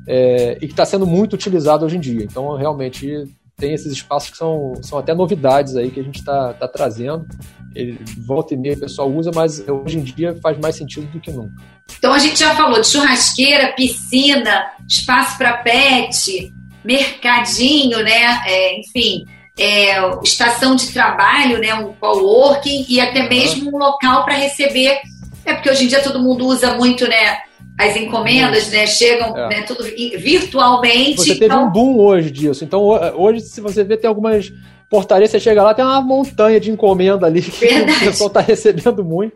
é, 0.08 0.58
e 0.62 0.68
que 0.68 0.74
está 0.74 0.86
sendo 0.86 1.08
muito 1.08 1.34
utilizado 1.34 1.86
hoje 1.86 1.98
em 1.98 2.02
dia. 2.02 2.24
Então, 2.24 2.56
realmente, 2.56 3.28
tem 3.58 3.74
esses 3.74 3.92
espaços 3.92 4.30
que 4.30 4.38
são, 4.38 4.74
são 4.82 5.00
até 5.00 5.14
novidades 5.14 5.76
aí 5.76 5.90
que 5.90 6.00
a 6.00 6.04
gente 6.04 6.20
está 6.20 6.54
tá 6.54 6.68
trazendo. 6.68 7.26
Ele, 7.74 8.00
volta 8.26 8.54
e 8.54 8.58
meia 8.58 8.76
o 8.76 8.80
pessoal 8.80 9.12
usa, 9.12 9.32
mas 9.34 9.64
hoje 9.68 9.98
em 9.98 10.04
dia 10.04 10.38
faz 10.42 10.58
mais 10.60 10.76
sentido 10.76 11.08
do 11.12 11.20
que 11.20 11.32
nunca. 11.32 11.54
Então 11.98 12.14
a 12.14 12.20
gente 12.20 12.40
já 12.40 12.56
falou 12.56 12.80
de 12.80 12.88
churrasqueira, 12.88 13.74
piscina, 13.74 14.66
espaço 14.88 15.38
para 15.38 15.58
pet, 15.58 16.52
mercadinho, 16.86 18.04
né? 18.04 18.42
É, 18.46 18.80
enfim, 18.80 19.26
é, 19.58 19.96
estação 20.24 20.76
de 20.76 20.92
trabalho, 20.92 21.60
né? 21.60 21.74
Um 21.74 21.94
coworking 21.94 22.86
e 22.88 23.00
até 23.00 23.28
mesmo 23.28 23.76
um 23.76 23.78
local 23.78 24.24
para 24.24 24.36
receber. 24.36 25.00
É 25.44 25.54
porque 25.54 25.70
hoje 25.70 25.86
em 25.86 25.88
dia 25.88 26.02
todo 26.02 26.22
mundo 26.22 26.46
usa 26.46 26.76
muito, 26.76 27.08
né? 27.08 27.40
as 27.78 27.96
encomendas, 27.98 28.70
né, 28.70 28.88
chegam 28.88 29.38
é. 29.38 29.50
né, 29.50 29.62
tudo 29.64 29.84
virtualmente. 29.84 31.18
Você 31.18 31.34
teve 31.34 31.46
então... 31.46 31.68
um 31.68 31.70
boom 31.70 32.00
hoje 32.00 32.32
disso. 32.32 32.64
Então, 32.64 32.82
hoje, 32.82 33.42
se 33.42 33.60
você 33.60 33.84
vê, 33.84 33.98
tem 33.98 34.08
algumas 34.08 34.52
portarias, 34.90 35.30
você 35.30 35.40
chega 35.40 35.62
lá, 35.62 35.74
tem 35.74 35.84
uma 35.84 36.02
montanha 36.02 36.60
de 36.60 36.72
encomenda 36.72 37.26
ali 37.26 37.42
que 37.42 37.52
Verdade. 37.52 37.92
o 38.06 38.06
pessoal 38.06 38.28
está 38.28 38.40
recebendo 38.40 39.04
muito. 39.04 39.36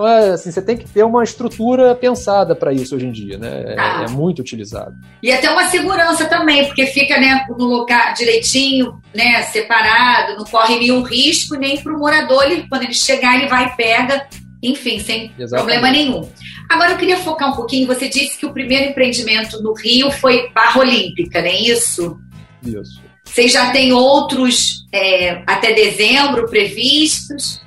Então, 0.00 0.08
é, 0.08 0.30
assim, 0.30 0.50
você 0.50 0.62
tem 0.62 0.78
que 0.78 0.88
ter 0.88 1.04
uma 1.04 1.22
estrutura 1.22 1.94
pensada 1.94 2.56
para 2.56 2.72
isso 2.72 2.96
hoje 2.96 3.06
em 3.06 3.12
dia, 3.12 3.36
né? 3.36 3.64
É, 3.66 3.76
ah. 3.78 4.06
é, 4.08 4.10
muito 4.10 4.38
utilizado. 4.38 4.94
E 5.22 5.30
até 5.30 5.50
uma 5.50 5.68
segurança 5.68 6.24
também, 6.24 6.64
porque 6.64 6.86
fica 6.86 7.20
né, 7.20 7.44
no 7.50 7.66
lugar 7.66 8.14
direitinho, 8.14 8.98
né, 9.14 9.42
separado, 9.42 10.38
não 10.38 10.44
corre 10.44 10.78
nenhum 10.78 11.02
risco, 11.02 11.54
nem 11.54 11.78
para 11.82 11.94
o 11.94 11.98
morador, 11.98 12.44
ele, 12.44 12.66
quando 12.66 12.84
ele 12.84 12.94
chegar, 12.94 13.36
ele 13.36 13.48
vai 13.48 13.66
e 13.66 13.76
pega 13.76 14.26
enfim, 14.62 14.98
sem 14.98 15.32
Exatamente. 15.38 15.72
problema 15.72 15.90
nenhum. 15.90 16.28
Agora 16.68 16.92
eu 16.92 16.98
queria 16.98 17.16
focar 17.16 17.50
um 17.50 17.56
pouquinho. 17.56 17.86
Você 17.86 18.10
disse 18.10 18.38
que 18.38 18.44
o 18.44 18.52
primeiro 18.52 18.90
empreendimento 18.90 19.62
no 19.62 19.72
Rio 19.72 20.10
foi 20.10 20.50
Barra 20.50 20.80
Olímpica, 20.80 21.40
não 21.40 21.48
é 21.48 21.62
isso? 21.62 22.20
Isso. 22.62 23.00
Vocês 23.24 23.52
já 23.52 23.70
têm 23.70 23.90
outros 23.92 24.86
é, 24.92 25.42
até 25.46 25.72
dezembro 25.72 26.46
previstos? 26.50 27.62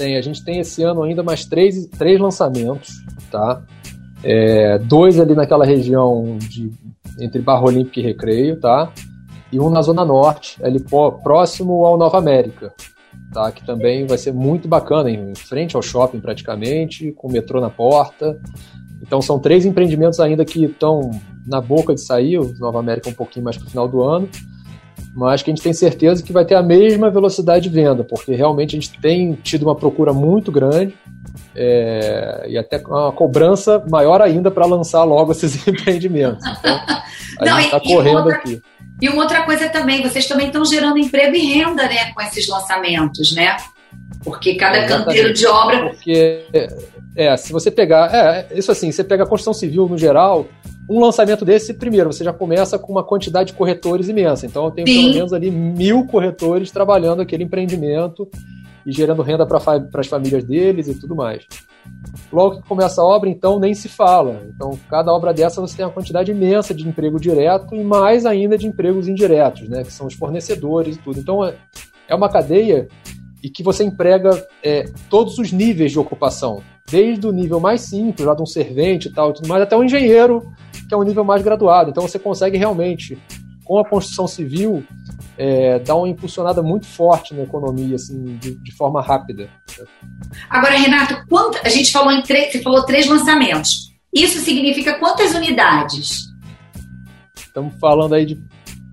Tem, 0.00 0.16
a 0.16 0.22
gente 0.22 0.42
tem 0.42 0.58
esse 0.58 0.82
ano 0.82 1.02
ainda 1.02 1.22
mais 1.22 1.44
três, 1.44 1.84
três 1.88 2.18
lançamentos, 2.18 3.04
tá? 3.30 3.62
É, 4.24 4.78
dois 4.78 5.20
ali 5.20 5.34
naquela 5.34 5.62
região 5.62 6.38
de, 6.38 6.72
entre 7.20 7.42
Barra 7.42 7.64
Olímpica 7.64 8.00
e 8.00 8.02
Recreio, 8.02 8.58
tá? 8.58 8.90
E 9.52 9.60
um 9.60 9.68
na 9.68 9.82
Zona 9.82 10.02
Norte, 10.02 10.58
ali 10.64 10.82
próximo 11.22 11.84
ao 11.84 11.98
Nova 11.98 12.16
América, 12.16 12.72
tá? 13.30 13.52
Que 13.52 13.62
também 13.62 14.06
vai 14.06 14.16
ser 14.16 14.32
muito 14.32 14.66
bacana, 14.66 15.10
em 15.10 15.34
frente 15.34 15.76
ao 15.76 15.82
shopping 15.82 16.18
praticamente, 16.18 17.12
com 17.12 17.28
o 17.28 17.30
metrô 17.32 17.60
na 17.60 17.68
porta. 17.68 18.40
Então 19.02 19.20
são 19.20 19.38
três 19.38 19.66
empreendimentos 19.66 20.18
ainda 20.18 20.46
que 20.46 20.64
estão 20.64 21.10
na 21.46 21.60
boca 21.60 21.94
de 21.94 22.00
sair, 22.00 22.38
o 22.38 22.54
Nova 22.58 22.80
América 22.80 23.10
um 23.10 23.14
pouquinho 23.14 23.44
mais 23.44 23.58
para 23.58 23.66
o 23.66 23.70
final 23.70 23.86
do 23.86 24.02
ano, 24.02 24.30
mas 25.14 25.42
que 25.42 25.50
a 25.50 25.54
gente 25.54 25.62
tem 25.62 25.72
certeza 25.72 26.22
que 26.22 26.32
vai 26.32 26.44
ter 26.44 26.54
a 26.54 26.62
mesma 26.62 27.10
velocidade 27.10 27.68
de 27.68 27.74
venda, 27.74 28.04
porque 28.04 28.34
realmente 28.34 28.76
a 28.76 28.80
gente 28.80 28.98
tem 29.00 29.34
tido 29.34 29.64
uma 29.64 29.74
procura 29.74 30.12
muito 30.12 30.52
grande 30.52 30.96
é, 31.54 32.46
e 32.48 32.56
até 32.56 32.78
uma 32.78 33.12
cobrança 33.12 33.82
maior 33.88 34.22
ainda 34.22 34.50
para 34.50 34.66
lançar 34.66 35.04
logo 35.04 35.32
esses 35.32 35.54
empreendimentos. 35.66 36.44
Então, 36.46 36.80
a 37.40 37.44
Não, 37.44 37.56
gente 37.56 37.64
está 37.66 37.80
correndo 37.80 38.18
outra, 38.18 38.34
aqui. 38.34 38.62
E 39.00 39.08
uma 39.08 39.22
outra 39.22 39.42
coisa 39.42 39.68
também, 39.68 40.02
vocês 40.02 40.26
também 40.26 40.46
estão 40.46 40.64
gerando 40.64 40.98
emprego 40.98 41.34
e 41.34 41.54
renda, 41.54 41.84
né, 41.84 42.12
com 42.12 42.20
esses 42.20 42.48
lançamentos, 42.48 43.34
né? 43.34 43.56
Porque 44.24 44.54
cada 44.54 44.78
Exatamente. 44.78 45.06
canteiro 45.06 45.32
de 45.32 45.46
obra. 45.46 45.90
Porque, 45.90 46.44
é, 47.16 47.36
se 47.36 47.52
você 47.52 47.70
pegar. 47.70 48.14
É, 48.14 48.46
isso 48.54 48.70
assim, 48.70 48.90
você 48.92 49.02
pega 49.02 49.24
a 49.24 49.26
construção 49.26 49.54
civil 49.54 49.88
no 49.88 49.96
geral, 49.96 50.46
um 50.88 51.00
lançamento 51.00 51.44
desse, 51.44 51.72
primeiro, 51.74 52.12
você 52.12 52.24
já 52.24 52.32
começa 52.32 52.78
com 52.78 52.92
uma 52.92 53.04
quantidade 53.04 53.52
de 53.52 53.56
corretores 53.56 54.08
imensa. 54.08 54.44
Então, 54.44 54.64
eu 54.64 54.70
tenho 54.70 54.86
Sim. 54.86 55.02
pelo 55.02 55.14
menos 55.14 55.32
ali 55.32 55.50
mil 55.50 56.04
corretores 56.06 56.70
trabalhando 56.70 57.22
aquele 57.22 57.44
empreendimento 57.44 58.28
e 58.84 58.92
gerando 58.92 59.22
renda 59.22 59.46
para 59.46 59.60
as 59.94 60.06
famílias 60.06 60.44
deles 60.44 60.88
e 60.88 60.94
tudo 60.94 61.14
mais. 61.14 61.46
Logo 62.32 62.56
que 62.56 62.68
começa 62.68 63.00
a 63.00 63.04
obra, 63.04 63.28
então, 63.28 63.58
nem 63.58 63.72
se 63.74 63.88
fala. 63.88 64.42
Então, 64.54 64.78
cada 64.88 65.12
obra 65.12 65.32
dessa 65.32 65.60
você 65.60 65.76
tem 65.76 65.84
uma 65.84 65.92
quantidade 65.92 66.30
imensa 66.30 66.74
de 66.74 66.86
emprego 66.86 67.20
direto 67.20 67.74
e 67.74 67.82
mais 67.84 68.26
ainda 68.26 68.58
de 68.58 68.66
empregos 68.66 69.08
indiretos, 69.08 69.68
né? 69.68 69.84
Que 69.84 69.92
são 69.92 70.06
os 70.06 70.14
fornecedores 70.14 70.96
e 70.96 70.98
tudo. 70.98 71.20
Então, 71.20 71.44
é, 71.44 71.54
é 72.08 72.14
uma 72.14 72.28
cadeia 72.28 72.88
e 73.42 73.48
que 73.48 73.62
você 73.62 73.84
emprega 73.84 74.30
é, 74.62 74.84
todos 75.08 75.38
os 75.38 75.52
níveis 75.52 75.92
de 75.92 75.98
ocupação, 75.98 76.62
desde 76.90 77.26
o 77.26 77.32
nível 77.32 77.60
mais 77.60 77.82
simples, 77.82 78.26
lá 78.26 78.34
de 78.34 78.42
um 78.42 78.46
servente 78.46 79.08
e 79.08 79.12
tal, 79.12 79.30
e 79.30 79.34
tudo 79.34 79.48
mais, 79.48 79.62
até 79.62 79.76
o 79.76 79.84
engenheiro, 79.84 80.52
que 80.88 80.94
é 80.94 80.96
um 80.96 81.02
nível 81.02 81.24
mais 81.24 81.42
graduado. 81.42 81.90
Então, 81.90 82.06
você 82.06 82.18
consegue 82.18 82.58
realmente, 82.58 83.18
com 83.64 83.78
a 83.78 83.88
construção 83.88 84.26
civil, 84.26 84.84
é, 85.38 85.78
dá 85.78 85.94
uma 85.94 86.08
impulsionada 86.08 86.62
muito 86.62 86.86
forte 86.86 87.34
na 87.34 87.42
economia, 87.42 87.96
assim, 87.96 88.36
de, 88.36 88.54
de 88.54 88.72
forma 88.72 89.00
rápida. 89.00 89.48
Agora, 90.48 90.76
Renato, 90.76 91.24
quanto, 91.28 91.58
a 91.64 91.68
gente 91.68 91.90
falou 91.92 92.12
em 92.12 92.22
três, 92.22 92.52
você 92.52 92.62
falou 92.62 92.84
três 92.84 93.06
lançamentos. 93.06 93.90
Isso 94.12 94.40
significa 94.40 94.98
quantas 94.98 95.34
unidades? 95.34 96.30
estamos 97.50 97.74
falando 97.80 98.14
aí 98.14 98.24
de 98.24 98.36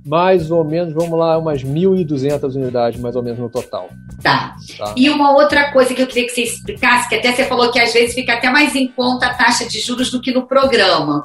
mais 0.08 0.50
ou 0.50 0.64
menos, 0.64 0.94
vamos 0.94 1.20
lá, 1.20 1.38
umas 1.38 1.62
1.200 1.62 2.56
unidades, 2.56 2.98
mais 2.98 3.14
ou 3.18 3.22
menos, 3.22 3.38
no 3.38 3.50
total. 3.50 3.90
Tá. 4.24 4.56
tá. 4.78 4.94
E 4.96 5.10
uma 5.10 5.34
outra 5.34 5.70
coisa 5.74 5.94
que 5.94 6.02
eu 6.02 6.08
queria 6.08 6.26
que 6.26 6.34
você 6.34 6.44
explicasse, 6.44 7.10
que 7.10 7.16
até 7.16 7.34
você 7.34 7.44
falou 7.44 7.70
que 7.72 7.80
às 7.80 7.92
vezes 7.92 8.16
fica 8.16 8.34
até 8.34 8.50
mais 8.50 8.74
em 8.74 8.88
conta 8.88 9.28
a 9.28 9.34
taxa 9.34 9.68
de 9.68 9.82
juros 9.82 10.10
do 10.10 10.22
que 10.22 10.32
no 10.32 10.48
programa. 10.48 11.22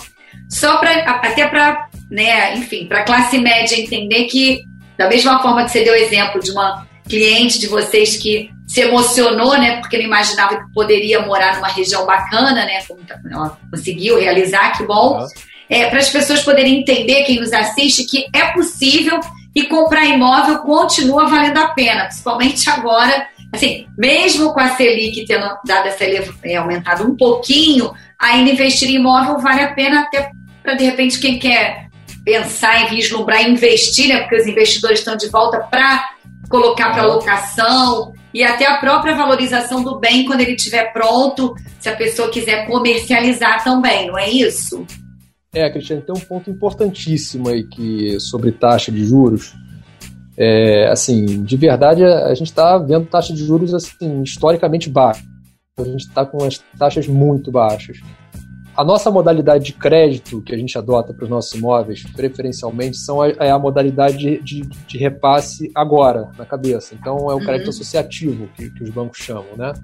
Só 0.51 0.79
para, 0.79 0.91
até 1.05 1.47
para, 1.47 1.89
né, 2.11 2.57
enfim, 2.57 2.87
para 2.89 3.01
a 3.01 3.05
classe 3.05 3.39
média 3.39 3.81
entender 3.81 4.25
que, 4.25 4.65
da 4.99 5.09
mesma 5.09 5.41
forma 5.41 5.65
que 5.65 5.71
você 5.71 5.85
deu 5.85 5.93
o 5.93 5.97
exemplo 5.97 6.41
de 6.41 6.51
uma 6.51 6.85
cliente 7.09 7.61
de 7.61 7.69
vocês 7.69 8.17
que 8.17 8.51
se 8.67 8.81
emocionou, 8.81 9.57
né, 9.59 9.81
porque 9.81 9.97
não 9.97 10.07
imaginava 10.07 10.57
que 10.57 10.73
poderia 10.75 11.21
morar 11.21 11.55
numa 11.55 11.69
região 11.69 12.05
bacana, 12.05 12.65
né, 12.65 12.83
como 12.89 13.01
tá, 13.05 13.17
ela 13.31 13.57
conseguiu 13.71 14.19
realizar, 14.19 14.77
que 14.77 14.85
bom. 14.85 15.21
Uhum 15.21 15.52
é, 15.73 15.89
para 15.89 16.01
as 16.01 16.11
pessoas 16.11 16.43
poderem 16.43 16.81
entender, 16.81 17.25
quem 17.25 17.41
nos 17.41 17.51
assiste, 17.51 18.05
que 18.05 18.27
é 18.35 18.49
possível 18.53 19.19
e 19.55 19.63
comprar 19.65 20.05
imóvel 20.05 20.59
continua 20.59 21.27
valendo 21.27 21.57
a 21.57 21.69
pena, 21.69 22.05
principalmente 22.05 22.69
agora, 22.69 23.27
assim, 23.51 23.87
mesmo 23.97 24.53
com 24.53 24.61
a 24.61 24.77
Selic 24.77 25.25
tendo 25.25 25.47
dado 25.65 25.89
essa 25.89 26.05
é, 26.05 26.57
aumentado 26.57 27.11
um 27.11 27.17
pouquinho, 27.17 27.91
ainda 28.19 28.51
investir 28.51 28.91
em 28.91 28.97
imóvel 28.97 29.39
vale 29.39 29.63
a 29.63 29.73
pena 29.73 30.03
até 30.03 30.31
para 30.63 30.75
de 30.75 30.85
repente 30.85 31.19
quem 31.19 31.39
quer 31.39 31.89
pensar 32.23 32.83
em 32.83 32.95
vislumbrar 32.95 33.49
investir, 33.49 34.09
né, 34.09 34.21
porque 34.21 34.37
os 34.37 34.47
investidores 34.47 34.99
estão 34.99 35.17
de 35.17 35.29
volta 35.31 35.59
para 35.59 36.07
colocar 36.51 36.93
para 36.93 37.07
locação 37.07 38.13
e 38.35 38.45
até 38.45 38.67
a 38.67 38.77
própria 38.77 39.15
valorização 39.15 39.83
do 39.83 39.99
bem 39.99 40.27
quando 40.27 40.43
ele 40.43 40.53
estiver 40.53 40.93
pronto, 40.93 41.55
se 41.81 41.89
a 41.89 41.97
pessoa 41.97 42.31
quiser 42.31 42.67
comercializar 42.67 43.65
também, 43.65 44.09
não 44.09 44.19
é 44.19 44.29
isso? 44.29 44.87
É, 45.55 45.69
Cristiano, 45.69 46.01
tem 46.01 46.15
um 46.17 46.21
ponto 46.21 46.51
importantíssimo 46.51 47.51
aí 47.51 47.65
que, 47.65 48.19
sobre 48.19 48.53
taxa 48.53 48.91
de 48.91 49.05
juros. 49.05 49.55
É, 50.35 50.89
assim, 50.89 51.45
de 51.45 51.57
verdade, 51.59 52.03
a 52.03 52.33
gente 52.33 52.49
está 52.49 52.79
vendo 52.79 53.07
taxa 53.07 53.35
de 53.35 53.45
juros 53.45 53.75
assim, 53.75 54.23
historicamente 54.23 54.89
baixa. 54.89 55.23
A 55.79 55.85
gente 55.85 56.07
está 56.07 56.25
com 56.25 56.43
as 56.43 56.59
taxas 56.79 57.07
muito 57.07 57.53
baixas. 57.53 57.99
A 58.75 58.83
nossa 58.83 59.11
modalidade 59.11 59.67
de 59.67 59.73
crédito 59.75 60.41
que 60.41 60.55
a 60.55 60.57
gente 60.57 60.79
adota 60.79 61.13
para 61.13 61.25
os 61.25 61.31
nossos 61.31 61.53
imóveis, 61.53 62.03
preferencialmente, 62.03 62.97
são 62.97 63.21
a, 63.21 63.29
é 63.29 63.51
a 63.51 63.59
modalidade 63.59 64.17
de, 64.17 64.43
de, 64.43 64.61
de, 64.63 64.97
repasse 64.97 65.71
agora, 65.75 66.31
na 66.39 66.47
cabeça. 66.47 66.95
Então, 66.95 67.31
é 67.31 67.35
o 67.35 67.41
crédito 67.41 67.67
uhum. 67.67 67.71
associativo 67.71 68.49
que, 68.57 68.71
que 68.71 68.83
os 68.83 68.89
bancos 68.89 69.19
chamam, 69.19 69.55
né? 69.55 69.75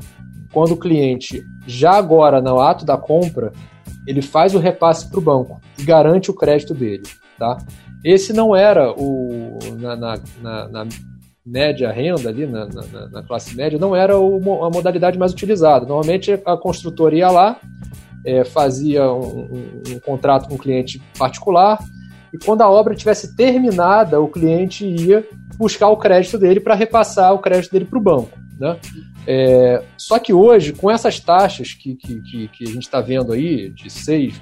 Quando 0.51 0.73
o 0.73 0.79
cliente, 0.79 1.45
já 1.67 1.93
agora, 1.93 2.41
no 2.41 2.59
ato 2.59 2.87
da 2.87 2.97
compra, 2.97 3.53
ele 4.09 4.23
faz 4.23 4.55
o 4.55 4.59
repasse 4.59 5.09
para 5.09 5.19
o 5.19 5.23
banco 5.23 5.61
e 5.79 5.83
garante 5.83 6.31
o 6.31 6.35
crédito 6.35 6.73
dele, 6.73 7.03
tá? 7.39 7.59
Esse 8.03 8.33
não 8.33 8.57
era 8.57 8.93
o 8.93 9.59
na, 9.79 9.97
na, 9.97 10.21
na, 10.41 10.69
na 10.69 10.87
média 11.45 11.91
renda 11.93 12.29
ali, 12.29 12.47
na, 12.47 12.67
na, 13.13 13.23
classe 13.23 13.55
média, 13.55 13.79
não 13.79 13.95
era 13.95 14.19
o, 14.19 14.65
a 14.65 14.71
modalidade 14.71 15.19
mais 15.19 15.33
utilizada. 15.33 15.85
Normalmente 15.85 16.33
a 16.33 16.57
construtora 16.57 17.17
ia 17.17 17.31
lá, 17.31 17.61
é, 18.25 18.45
fazia 18.45 19.13
um, 19.13 19.41
um, 19.41 19.83
um 19.95 20.01
contrato 20.01 20.49
com 20.49 20.55
um 20.55 20.59
cliente 20.59 21.03
particular 21.19 21.79
e 22.33 22.39
quando 22.39 22.63
a 22.63 22.71
obra 22.71 22.95
tivesse 22.95 23.35
terminada, 23.35 24.21
o 24.21 24.29
cliente 24.29 24.87
ia 24.87 25.27
buscar 25.57 25.89
o 25.89 25.97
crédito 25.97 26.39
dele 26.39 26.61
para 26.61 26.75
repassar 26.75 27.35
o 27.35 27.39
crédito 27.39 27.73
dele 27.73 27.85
para 27.85 27.99
o 27.99 28.03
banco. 28.03 28.39
Né? 28.59 28.77
É, 29.31 29.85
só 29.99 30.19
que 30.19 30.33
hoje, 30.33 30.73
com 30.73 30.91
essas 30.91 31.21
taxas 31.21 31.75
que, 31.75 31.95
que, 31.97 32.23
que, 32.23 32.49
que 32.49 32.65
a 32.65 32.69
gente 32.69 32.85
está 32.85 32.99
vendo 33.03 33.31
aí, 33.31 33.69
de 33.69 33.91
6%, 33.91 34.33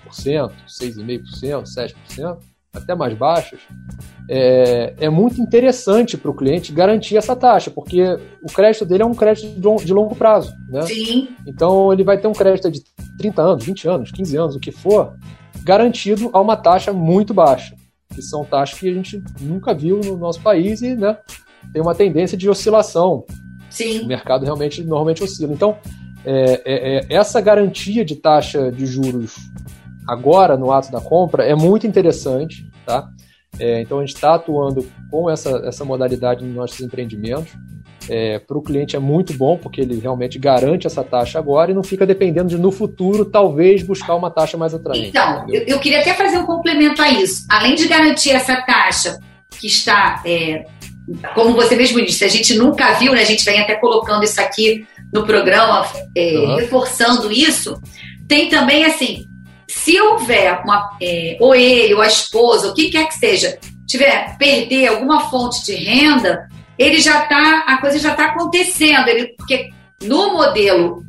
6,5%, 0.64 1.64
7%, 1.64 2.38
até 2.72 2.94
mais 2.94 3.12
baixas, 3.14 3.58
é, 4.30 4.94
é 5.00 5.10
muito 5.10 5.40
interessante 5.40 6.16
para 6.16 6.30
o 6.30 6.36
cliente 6.36 6.72
garantir 6.72 7.16
essa 7.16 7.34
taxa, 7.34 7.68
porque 7.68 8.00
o 8.40 8.46
crédito 8.46 8.86
dele 8.86 9.02
é 9.02 9.06
um 9.06 9.14
crédito 9.14 9.58
de 9.84 9.92
longo 9.92 10.14
prazo. 10.14 10.54
Né? 10.68 10.82
Sim. 10.82 11.30
Então 11.44 11.92
ele 11.92 12.04
vai 12.04 12.16
ter 12.16 12.28
um 12.28 12.32
crédito 12.32 12.70
de 12.70 12.80
30 13.18 13.42
anos, 13.42 13.64
20 13.64 13.88
anos, 13.88 14.12
15 14.12 14.36
anos, 14.36 14.54
o 14.54 14.60
que 14.60 14.70
for, 14.70 15.16
garantido 15.64 16.30
a 16.32 16.40
uma 16.40 16.56
taxa 16.56 16.92
muito 16.92 17.34
baixa, 17.34 17.74
que 18.14 18.22
são 18.22 18.44
taxas 18.44 18.78
que 18.78 18.88
a 18.88 18.94
gente 18.94 19.20
nunca 19.40 19.74
viu 19.74 19.98
no 19.98 20.16
nosso 20.16 20.40
país 20.40 20.80
e 20.80 20.94
né, 20.94 21.18
tem 21.72 21.82
uma 21.82 21.94
tendência 21.94 22.38
de 22.38 22.48
oscilação 22.48 23.24
Sim. 23.76 24.00
O 24.00 24.06
mercado 24.06 24.42
realmente 24.44 24.82
normalmente 24.82 25.22
oscila. 25.22 25.52
Então, 25.52 25.76
é, 26.24 26.62
é, 26.64 26.96
é, 26.96 27.06
essa 27.10 27.40
garantia 27.42 28.04
de 28.04 28.16
taxa 28.16 28.72
de 28.72 28.86
juros 28.86 29.36
agora 30.08 30.56
no 30.56 30.72
ato 30.72 30.90
da 30.90 31.00
compra 31.00 31.44
é 31.44 31.54
muito 31.54 31.86
interessante, 31.86 32.66
tá? 32.86 33.06
É, 33.58 33.82
então 33.82 33.98
a 33.98 34.00
gente 34.00 34.14
está 34.14 34.34
atuando 34.34 34.86
com 35.10 35.28
essa, 35.30 35.62
essa 35.66 35.84
modalidade 35.84 36.42
nos 36.42 36.54
nossos 36.54 36.80
empreendimentos. 36.80 37.52
É, 38.08 38.38
para 38.38 38.56
o 38.56 38.62
cliente 38.62 38.96
é 38.96 38.98
muito 38.98 39.34
bom, 39.34 39.58
porque 39.58 39.80
ele 39.80 39.98
realmente 39.98 40.38
garante 40.38 40.86
essa 40.86 41.02
taxa 41.02 41.38
agora 41.38 41.72
e 41.72 41.74
não 41.74 41.82
fica 41.82 42.06
dependendo 42.06 42.48
de 42.48 42.56
no 42.56 42.70
futuro 42.70 43.24
talvez 43.24 43.82
buscar 43.82 44.14
uma 44.14 44.30
taxa 44.30 44.56
mais 44.56 44.72
atraente. 44.72 45.08
Então, 45.08 45.44
eu, 45.48 45.62
eu, 45.66 45.80
queria 45.80 46.00
até 46.00 46.14
fazer 46.14 46.38
um 46.38 46.46
complemento 46.46 47.02
a 47.02 47.10
isso. 47.10 47.44
Além 47.50 47.74
de 47.74 47.88
garantir 47.88 48.30
essa 48.30 48.62
taxa 48.62 49.18
que 49.58 49.66
está 49.66 50.22
é, 50.24 50.66
como 51.34 51.54
você 51.54 51.76
mesmo 51.76 52.04
disse, 52.04 52.24
a 52.24 52.28
gente 52.28 52.54
nunca 52.54 52.94
viu, 52.94 53.12
né? 53.12 53.22
A 53.22 53.26
gente 53.26 53.44
vem 53.44 53.60
até 53.60 53.76
colocando 53.76 54.24
isso 54.24 54.40
aqui 54.40 54.86
no 55.12 55.24
programa, 55.24 55.86
é, 56.16 56.36
uhum. 56.36 56.56
reforçando 56.56 57.30
isso. 57.30 57.80
Tem 58.28 58.48
também, 58.48 58.84
assim, 58.84 59.24
se 59.68 60.00
houver 60.00 60.60
uma, 60.64 60.96
é, 61.00 61.36
ou 61.40 61.54
ele, 61.54 61.94
ou 61.94 62.02
a 62.02 62.06
esposa, 62.06 62.68
o 62.68 62.74
que 62.74 62.90
quer 62.90 63.06
que 63.08 63.14
seja, 63.14 63.58
tiver 63.86 64.36
perder 64.36 64.88
alguma 64.88 65.30
fonte 65.30 65.64
de 65.64 65.74
renda, 65.76 66.48
ele 66.76 67.00
já 67.00 67.22
tá, 67.22 67.64
a 67.66 67.78
coisa 67.80 67.98
já 67.98 68.10
está 68.10 68.26
acontecendo. 68.26 69.08
Ele, 69.08 69.28
porque 69.36 69.70
no 70.02 70.32
modelo 70.32 71.04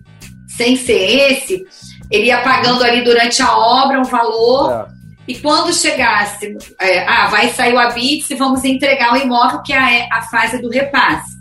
sem 0.47 0.75
ser 0.75 1.31
esse, 1.31 1.63
ele 2.09 2.27
ia 2.27 2.41
pagando 2.41 2.83
ali 2.83 3.03
durante 3.03 3.41
a 3.41 3.57
obra 3.57 3.99
um 3.99 4.03
valor. 4.03 4.71
É 4.93 4.96
e 5.27 5.35
quando 5.35 5.73
chegasse, 5.73 6.57
é, 6.79 7.05
ah, 7.05 7.27
vai 7.27 7.49
sair 7.49 7.73
o 7.73 7.79
habite 7.79 8.33
e 8.33 8.35
vamos 8.35 8.63
entregar 8.63 9.13
o 9.13 9.17
imóvel, 9.17 9.61
que 9.61 9.73
é 9.73 10.07
a 10.11 10.21
fase 10.21 10.61
do 10.61 10.69
repasse. 10.69 11.37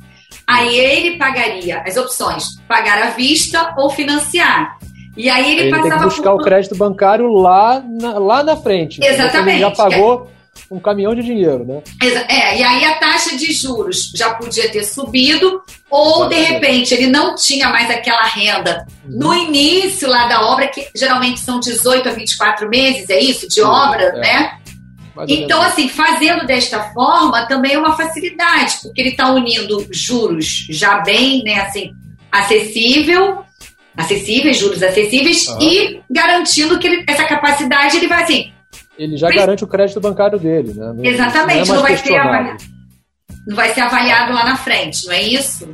Aí 0.46 0.76
ele 0.76 1.16
pagaria 1.16 1.82
as 1.86 1.96
opções: 1.96 2.60
pagar 2.66 3.00
à 3.02 3.10
vista 3.10 3.74
ou 3.76 3.90
financiar. 3.90 4.78
E 5.16 5.30
aí 5.30 5.52
ele, 5.52 5.62
ele 5.62 5.70
passava 5.70 5.88
tem 5.88 5.98
que 5.98 6.04
buscar 6.04 6.30
por... 6.32 6.40
o 6.40 6.44
crédito 6.44 6.76
bancário 6.76 7.32
lá 7.32 7.82
na, 7.84 8.18
lá 8.18 8.42
na 8.42 8.56
frente. 8.56 9.02
Exatamente. 9.02 9.56
Ele 9.56 9.60
já 9.60 9.70
pagou 9.70 10.30
um 10.70 10.80
caminhão 10.80 11.14
de 11.14 11.22
dinheiro, 11.22 11.64
né? 11.64 11.82
É, 12.28 12.58
e 12.58 12.62
aí 12.62 12.84
a 12.84 12.94
taxa 12.94 13.36
de 13.36 13.52
juros 13.52 14.12
já 14.14 14.34
podia 14.34 14.70
ter 14.70 14.84
subido, 14.84 15.62
ou 15.90 16.28
de 16.28 16.36
repente 16.36 16.92
ele 16.92 17.06
não 17.06 17.34
tinha 17.34 17.68
mais 17.68 17.90
aquela 17.90 18.24
renda 18.24 18.86
uhum. 19.04 19.18
no 19.18 19.34
início 19.34 20.08
lá 20.08 20.26
da 20.26 20.46
obra, 20.46 20.68
que 20.68 20.88
geralmente 20.94 21.40
são 21.40 21.60
18 21.60 22.08
a 22.08 22.12
24 22.12 22.68
meses, 22.68 23.08
é 23.08 23.20
isso? 23.20 23.48
De 23.48 23.62
obra, 23.62 24.02
é. 24.02 24.18
né? 24.18 24.58
Então, 25.28 25.62
assim, 25.62 25.88
fazendo 25.88 26.46
desta 26.46 26.92
forma 26.92 27.46
também 27.46 27.72
é 27.72 27.78
uma 27.78 27.96
facilidade, 27.96 28.76
porque 28.82 29.00
ele 29.00 29.10
está 29.10 29.32
unindo 29.32 29.86
juros 29.90 30.66
já 30.68 30.98
bem, 30.98 31.42
né, 31.42 31.60
assim, 31.60 31.92
acessível, 32.30 33.42
acessíveis, 33.96 34.58
juros 34.58 34.82
acessíveis, 34.82 35.46
uhum. 35.48 35.62
e 35.62 36.00
garantindo 36.10 36.78
que 36.78 36.86
ele, 36.86 37.04
essa 37.08 37.24
capacidade 37.24 37.96
ele 37.96 38.08
vai 38.08 38.24
assim, 38.24 38.52
ele 38.98 39.16
já 39.16 39.28
garante 39.28 39.64
o 39.64 39.66
crédito 39.66 40.00
bancário 40.00 40.38
dele, 40.38 40.72
né? 40.74 40.92
Não, 40.92 41.04
Exatamente, 41.04 41.68
não, 41.68 41.74
é 41.74 41.76
não 41.76 41.82
vai 41.82 41.96
ser 41.96 42.16
avaliado. 42.16 42.64
Não 43.46 43.56
vai 43.56 43.74
ser 43.74 43.80
avaliado 43.80 44.32
lá 44.32 44.44
na 44.44 44.56
frente, 44.56 45.06
não 45.06 45.12
é 45.12 45.22
isso? 45.22 45.68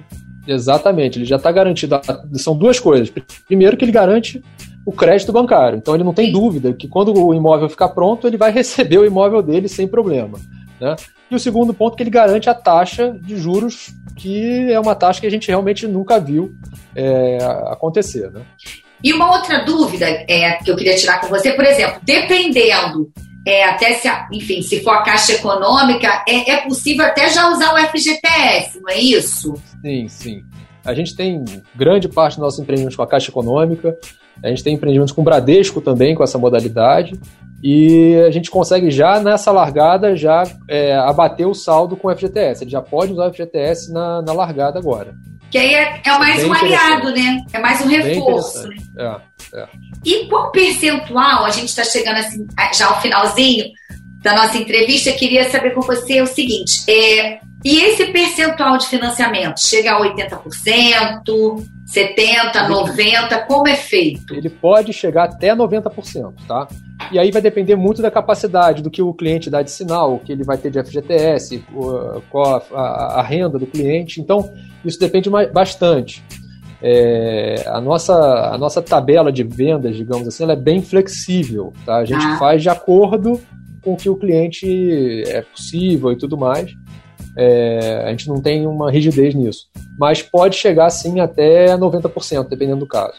Exatamente, 0.46 1.18
ele 1.18 1.24
já 1.24 1.36
está 1.36 1.50
garantido. 1.52 2.00
São 2.34 2.56
duas 2.56 2.78
coisas. 2.80 3.12
Primeiro, 3.46 3.76
que 3.76 3.84
ele 3.84 3.92
garante 3.92 4.42
o 4.84 4.92
crédito 4.92 5.32
bancário. 5.32 5.78
Então, 5.78 5.94
ele 5.94 6.04
não 6.04 6.12
tem 6.12 6.26
Sim. 6.26 6.32
dúvida 6.32 6.72
que 6.72 6.88
quando 6.88 7.14
o 7.14 7.32
imóvel 7.32 7.68
ficar 7.68 7.88
pronto, 7.90 8.26
ele 8.26 8.36
vai 8.36 8.50
receber 8.52 8.98
o 8.98 9.06
imóvel 9.06 9.42
dele 9.42 9.68
sem 9.68 9.86
problema. 9.86 10.38
Né? 10.80 10.96
E 11.30 11.34
o 11.34 11.38
segundo 11.38 11.72
ponto, 11.72 11.96
que 11.96 12.02
ele 12.02 12.10
garante 12.10 12.50
a 12.50 12.54
taxa 12.54 13.16
de 13.22 13.36
juros, 13.36 13.94
que 14.16 14.72
é 14.72 14.78
uma 14.80 14.94
taxa 14.94 15.20
que 15.20 15.26
a 15.26 15.30
gente 15.30 15.48
realmente 15.48 15.86
nunca 15.86 16.18
viu 16.18 16.52
é, 16.94 17.38
acontecer. 17.68 18.30
Né? 18.30 18.42
E 19.02 19.12
uma 19.12 19.32
outra 19.32 19.64
dúvida 19.64 20.06
é, 20.06 20.52
que 20.62 20.70
eu 20.70 20.76
queria 20.76 20.96
tirar 20.96 21.20
com 21.20 21.28
você, 21.28 21.52
por 21.52 21.64
exemplo, 21.64 22.00
dependendo, 22.02 23.10
é, 23.46 23.64
até 23.64 23.94
se, 23.94 24.08
enfim, 24.32 24.62
se 24.62 24.82
for 24.82 24.92
a 24.92 25.02
Caixa 25.02 25.32
Econômica, 25.32 26.22
é, 26.28 26.52
é 26.52 26.56
possível 26.58 27.04
até 27.04 27.28
já 27.28 27.50
usar 27.50 27.74
o 27.74 27.88
FGTS, 27.88 28.80
não 28.80 28.88
é 28.88 28.98
isso? 28.98 29.54
Sim, 29.80 30.08
sim. 30.08 30.42
A 30.84 30.94
gente 30.94 31.16
tem 31.16 31.44
grande 31.74 32.08
parte 32.08 32.34
dos 32.34 32.42
nossos 32.42 32.60
empreendimentos 32.60 32.96
com 32.96 33.02
a 33.02 33.06
Caixa 33.06 33.30
Econômica, 33.30 33.96
a 34.42 34.48
gente 34.48 34.62
tem 34.62 34.74
empreendimentos 34.74 35.12
com 35.12 35.20
o 35.20 35.24
Bradesco 35.24 35.80
também, 35.80 36.14
com 36.14 36.22
essa 36.22 36.38
modalidade, 36.38 37.18
e 37.62 38.16
a 38.26 38.30
gente 38.30 38.50
consegue 38.50 38.90
já 38.90 39.20
nessa 39.20 39.52
largada 39.52 40.16
já 40.16 40.42
é, 40.68 40.94
abater 40.96 41.46
o 41.46 41.54
saldo 41.54 41.96
com 41.96 42.08
o 42.08 42.16
FGTS. 42.16 42.64
Ele 42.64 42.70
já 42.70 42.82
pode 42.82 43.12
usar 43.12 43.28
o 43.28 43.32
FGTS 43.32 43.92
na, 43.92 44.20
na 44.20 44.32
largada 44.32 44.78
agora. 44.78 45.14
Que 45.52 45.58
aí 45.58 45.74
é, 45.74 46.00
é 46.02 46.18
mais 46.18 46.40
Bem 46.40 46.48
um 46.48 46.54
aliado, 46.54 47.12
né? 47.12 47.44
É 47.52 47.58
mais 47.58 47.82
um 47.82 47.86
reforço. 47.86 48.66
Né? 48.68 48.76
É, 48.96 49.60
é. 49.60 49.68
E 50.02 50.26
qual 50.26 50.50
percentual, 50.50 51.44
a 51.44 51.50
gente 51.50 51.68
está 51.68 51.84
chegando 51.84 52.16
assim, 52.16 52.46
já 52.72 52.86
ao 52.86 53.02
finalzinho, 53.02 53.66
da 54.22 54.34
nossa 54.34 54.56
entrevista, 54.56 55.10
eu 55.10 55.16
queria 55.16 55.50
saber 55.50 55.74
com 55.74 55.82
você 55.82 56.22
o 56.22 56.26
seguinte: 56.26 56.90
é, 56.90 57.38
e 57.62 57.80
esse 57.80 58.06
percentual 58.06 58.78
de 58.78 58.86
financiamento 58.86 59.60
chega 59.60 59.92
a 59.92 60.00
80%, 60.00 61.66
70%, 61.92 62.52
90%? 62.68 63.46
Como 63.46 63.68
é 63.68 63.76
feito? 63.76 64.34
Ele 64.34 64.48
pode 64.48 64.92
chegar 64.92 65.24
até 65.24 65.54
90%, 65.54 66.32
tá? 66.48 66.66
E 67.10 67.18
aí 67.18 67.30
vai 67.30 67.42
depender 67.42 67.76
muito 67.76 68.00
da 68.00 68.10
capacidade, 68.10 68.82
do 68.82 68.90
que 68.90 69.02
o 69.02 69.12
cliente 69.12 69.50
dá 69.50 69.60
de 69.60 69.70
sinal, 69.70 70.14
o 70.14 70.18
que 70.18 70.32
ele 70.32 70.42
vai 70.42 70.56
ter 70.56 70.70
de 70.70 70.82
FGTS, 70.82 71.62
qual 72.30 72.64
a, 72.72 73.20
a 73.20 73.22
renda 73.22 73.58
do 73.58 73.66
cliente. 73.66 74.20
Então, 74.20 74.50
isso 74.84 74.98
depende 74.98 75.28
bastante. 75.52 76.24
É, 76.80 77.62
a, 77.66 77.80
nossa, 77.80 78.14
a 78.14 78.58
nossa 78.58 78.80
tabela 78.80 79.30
de 79.30 79.44
vendas, 79.44 79.94
digamos 79.94 80.26
assim, 80.26 80.44
ela 80.44 80.54
é 80.54 80.56
bem 80.56 80.80
flexível. 80.80 81.72
Tá? 81.84 81.96
A 81.96 82.04
gente 82.04 82.24
ah. 82.24 82.38
faz 82.38 82.62
de 82.62 82.70
acordo 82.70 83.40
com 83.82 83.92
o 83.92 83.96
que 83.96 84.08
o 84.08 84.16
cliente 84.16 85.22
é 85.26 85.42
possível 85.42 86.10
e 86.12 86.16
tudo 86.16 86.38
mais. 86.38 86.72
É, 87.36 88.02
a 88.06 88.10
gente 88.10 88.28
não 88.28 88.40
tem 88.40 88.66
uma 88.66 88.90
rigidez 88.90 89.34
nisso. 89.34 89.66
Mas 89.98 90.22
pode 90.22 90.56
chegar 90.56 90.90
sim 90.90 91.20
até 91.20 91.76
90%, 91.76 92.48
dependendo 92.48 92.80
do 92.80 92.86
caso. 92.86 93.14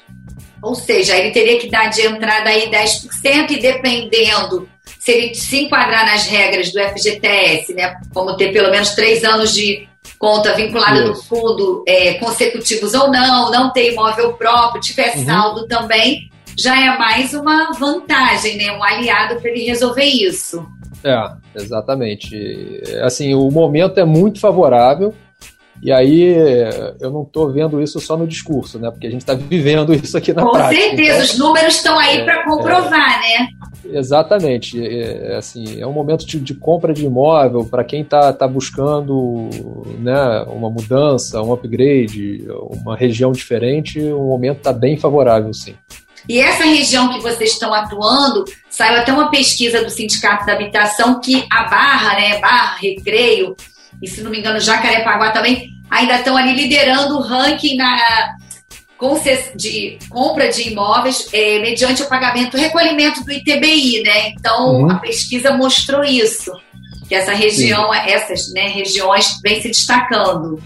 Ou 0.61 0.75
seja, 0.75 1.17
ele 1.17 1.31
teria 1.31 1.59
que 1.59 1.69
dar 1.69 1.89
de 1.89 2.01
entrada 2.01 2.49
aí 2.49 2.69
10% 2.69 3.51
e 3.51 3.59
dependendo 3.59 4.69
se 4.99 5.11
ele 5.11 5.35
se 5.35 5.63
enquadrar 5.63 6.05
nas 6.05 6.25
regras 6.25 6.71
do 6.71 6.79
FGTS, 6.79 7.73
né? 7.73 7.95
Como 8.13 8.37
ter 8.37 8.53
pelo 8.53 8.71
menos 8.71 8.91
três 8.91 9.23
anos 9.23 9.53
de 9.53 9.87
conta 10.17 10.53
vinculada 10.53 10.99
Isso. 10.99 11.07
no 11.07 11.15
fundo 11.23 11.83
é, 11.85 12.13
consecutivos 12.13 12.93
ou 12.93 13.11
não, 13.11 13.51
não 13.51 13.73
ter 13.73 13.91
imóvel 13.91 14.33
próprio, 14.33 14.81
tiver 14.81 15.17
uhum. 15.17 15.25
saldo 15.25 15.67
também, 15.67 16.29
já 16.57 16.79
é 16.79 16.97
mais 16.97 17.33
uma 17.33 17.73
vantagem, 17.73 18.57
né? 18.57 18.71
Um 18.71 18.83
aliado 18.83 19.41
para 19.41 19.49
ele 19.49 19.65
resolver 19.65 20.05
isso. 20.05 20.65
É, 21.03 21.31
exatamente. 21.55 22.81
Assim, 23.03 23.33
o 23.33 23.49
momento 23.51 23.99
é 23.99 24.05
muito 24.05 24.39
favorável. 24.39 25.13
E 25.81 25.91
aí, 25.91 26.33
eu 27.01 27.11
não 27.11 27.23
estou 27.23 27.51
vendo 27.51 27.81
isso 27.81 27.99
só 27.99 28.15
no 28.15 28.25
discurso, 28.25 28.79
né? 28.79 28.89
Porque 28.89 29.07
a 29.07 29.09
gente 29.09 29.21
está 29.21 29.33
vivendo 29.33 29.93
isso 29.93 30.17
aqui 30.17 30.31
na 30.31 30.41
Com 30.41 30.51
prática. 30.51 30.81
Com 30.81 30.87
certeza, 30.87 31.11
então, 31.11 31.25
os 31.25 31.37
números 31.37 31.75
estão 31.75 31.99
aí 31.99 32.19
é, 32.19 32.23
para 32.23 32.45
comprovar, 32.45 33.21
é, 33.21 33.39
né? 33.39 33.47
Exatamente. 33.91 34.81
É, 34.81 35.35
assim, 35.35 35.81
é 35.81 35.85
um 35.85 35.91
momento 35.91 36.25
de, 36.25 36.39
de 36.39 36.53
compra 36.53 36.93
de 36.93 37.05
imóvel 37.05 37.65
para 37.65 37.83
quem 37.83 38.01
está 38.01 38.31
tá 38.31 38.47
buscando 38.47 39.49
né, 39.99 40.45
uma 40.47 40.69
mudança, 40.69 41.41
um 41.41 41.51
upgrade, 41.51 42.45
uma 42.81 42.95
região 42.95 43.33
diferente. 43.33 43.99
O 43.99 44.23
momento 44.23 44.59
está 44.59 44.71
bem 44.71 44.95
favorável, 44.95 45.53
sim. 45.53 45.75
E 46.27 46.39
essa 46.39 46.63
região 46.63 47.13
que 47.13 47.21
vocês 47.21 47.51
estão 47.51 47.73
atuando, 47.73 48.45
saiu 48.69 48.99
até 48.99 49.11
uma 49.11 49.29
pesquisa 49.29 49.83
do 49.83 49.89
Sindicato 49.89 50.45
da 50.45 50.53
Habitação 50.53 51.19
que 51.19 51.45
a 51.51 51.63
Barra, 51.63 52.15
né, 52.15 52.39
Barra, 52.39 52.77
Recreio, 52.77 53.55
e 54.01 54.07
se 54.07 54.21
não 54.21 54.31
me 54.31 54.39
engano 54.39 54.59
Jacarepaguá 54.59 55.31
também, 55.31 55.69
ainda 55.89 56.15
estão 56.15 56.35
ali 56.35 56.53
liderando 56.53 57.17
o 57.17 57.21
ranking 57.21 57.75
na 57.75 58.37
de 59.55 59.97
compra 60.09 60.47
de 60.47 60.69
imóveis 60.69 61.27
é, 61.33 61.59
mediante 61.59 62.01
o 62.01 62.07
pagamento, 62.07 62.55
o 62.55 62.59
recolhimento 62.59 63.21
do 63.25 63.33
ITBI, 63.33 64.01
né? 64.01 64.29
Então 64.29 64.81
uhum. 64.81 64.91
a 64.91 64.95
pesquisa 64.95 65.51
mostrou 65.57 66.05
isso, 66.05 66.51
que 67.09 67.13
essa 67.13 67.33
região, 67.33 67.91
Sim. 67.91 67.99
essas 68.05 68.53
né, 68.53 68.67
regiões 68.69 69.39
vem 69.43 69.61
se 69.61 69.67
destacando. 69.67 70.63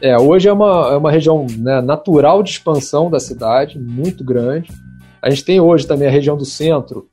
É, 0.00 0.16
hoje 0.18 0.48
é 0.48 0.52
uma, 0.52 0.92
é 0.92 0.96
uma 0.96 1.10
região 1.10 1.46
né, 1.58 1.80
natural 1.80 2.42
de 2.42 2.50
expansão 2.50 3.10
da 3.10 3.20
cidade, 3.20 3.78
muito 3.78 4.24
grande. 4.24 4.70
A 5.22 5.28
gente 5.28 5.44
tem 5.44 5.60
hoje 5.60 5.86
também 5.86 6.08
a 6.08 6.10
região 6.10 6.36
do 6.36 6.44
centro, 6.44 7.08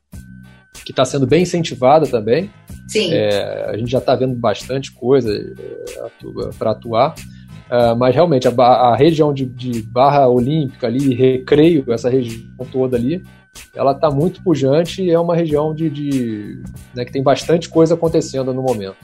que 0.84 0.92
está 0.92 1.04
sendo 1.04 1.26
bem 1.26 1.42
incentivada 1.42 2.06
também. 2.06 2.50
Sim. 2.88 3.12
É, 3.12 3.66
a 3.68 3.76
gente 3.76 3.90
já 3.90 3.98
está 3.98 4.14
vendo 4.14 4.34
bastante 4.34 4.90
coisa 4.92 5.30
é, 5.30 6.08
para 6.58 6.70
atuar. 6.70 7.14
Uh, 7.70 7.94
mas 7.96 8.14
realmente 8.14 8.48
a, 8.48 8.50
a 8.50 8.96
região 8.96 9.32
de, 9.32 9.44
de, 9.44 9.82
Barra 9.82 10.26
Olímpica 10.26 10.86
ali, 10.86 11.14
Recreio, 11.14 11.84
essa 11.92 12.08
região 12.08 12.64
toda 12.72 12.96
ali, 12.96 13.22
ela 13.74 13.92
está 13.92 14.10
muito 14.10 14.42
pujante 14.42 15.02
e 15.02 15.10
é 15.10 15.18
uma 15.18 15.36
região 15.36 15.74
de, 15.74 15.90
de 15.90 16.62
né, 16.94 17.04
que 17.04 17.12
tem 17.12 17.22
bastante 17.22 17.68
coisa 17.68 17.94
acontecendo 17.94 18.54
no 18.54 18.62
momento. 18.62 18.96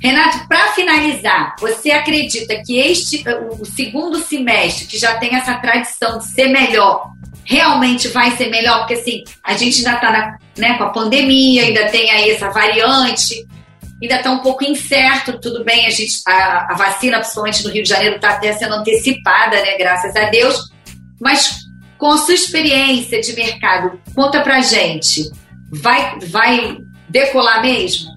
Renato, 0.00 0.48
para 0.48 0.72
finalizar, 0.72 1.54
você 1.60 1.92
acredita 1.92 2.60
que 2.64 2.76
este, 2.76 3.22
o 3.60 3.64
segundo 3.64 4.18
semestre, 4.18 4.86
que 4.86 4.98
já 4.98 5.16
tem 5.18 5.36
essa 5.36 5.54
tradição 5.54 6.18
de 6.18 6.24
ser 6.24 6.48
melhor, 6.48 7.12
realmente 7.44 8.08
vai 8.08 8.32
ser 8.32 8.48
melhor? 8.48 8.80
Porque 8.80 8.94
assim, 8.94 9.22
a 9.44 9.56
gente 9.56 9.78
ainda 9.78 9.94
está 9.94 10.38
né, 10.58 10.76
com 10.76 10.84
a 10.84 10.90
pandemia, 10.90 11.62
ainda 11.62 11.86
tem 11.86 12.10
aí 12.10 12.30
essa 12.30 12.50
variante, 12.50 13.46
ainda 14.02 14.16
está 14.16 14.30
um 14.30 14.40
pouco 14.40 14.64
incerto, 14.64 15.38
tudo 15.40 15.64
bem, 15.64 15.86
a, 15.86 15.90
gente, 15.90 16.12
a, 16.26 16.72
a 16.72 16.76
vacina, 16.76 17.18
principalmente 17.18 17.64
no 17.64 17.70
Rio 17.70 17.82
de 17.82 17.88
Janeiro, 17.88 18.16
está 18.16 18.30
até 18.30 18.52
sendo 18.52 18.74
antecipada, 18.74 19.56
né, 19.56 19.76
graças 19.78 20.14
a 20.16 20.28
Deus, 20.28 20.70
mas 21.20 21.62
com 21.98 22.10
a 22.10 22.18
sua 22.18 22.34
experiência 22.34 23.20
de 23.20 23.32
mercado, 23.34 24.00
conta 24.14 24.40
pra 24.40 24.60
gente, 24.60 25.30
vai, 25.70 26.18
vai 26.18 26.78
decolar 27.08 27.62
mesmo? 27.62 28.10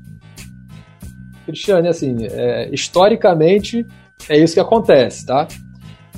Cristiane, 1.45 1.88
assim, 1.88 2.26
é, 2.32 2.69
historicamente 2.74 3.86
é 4.28 4.38
isso 4.38 4.56
que 4.56 4.60
acontece, 4.60 5.26
tá? 5.26 5.48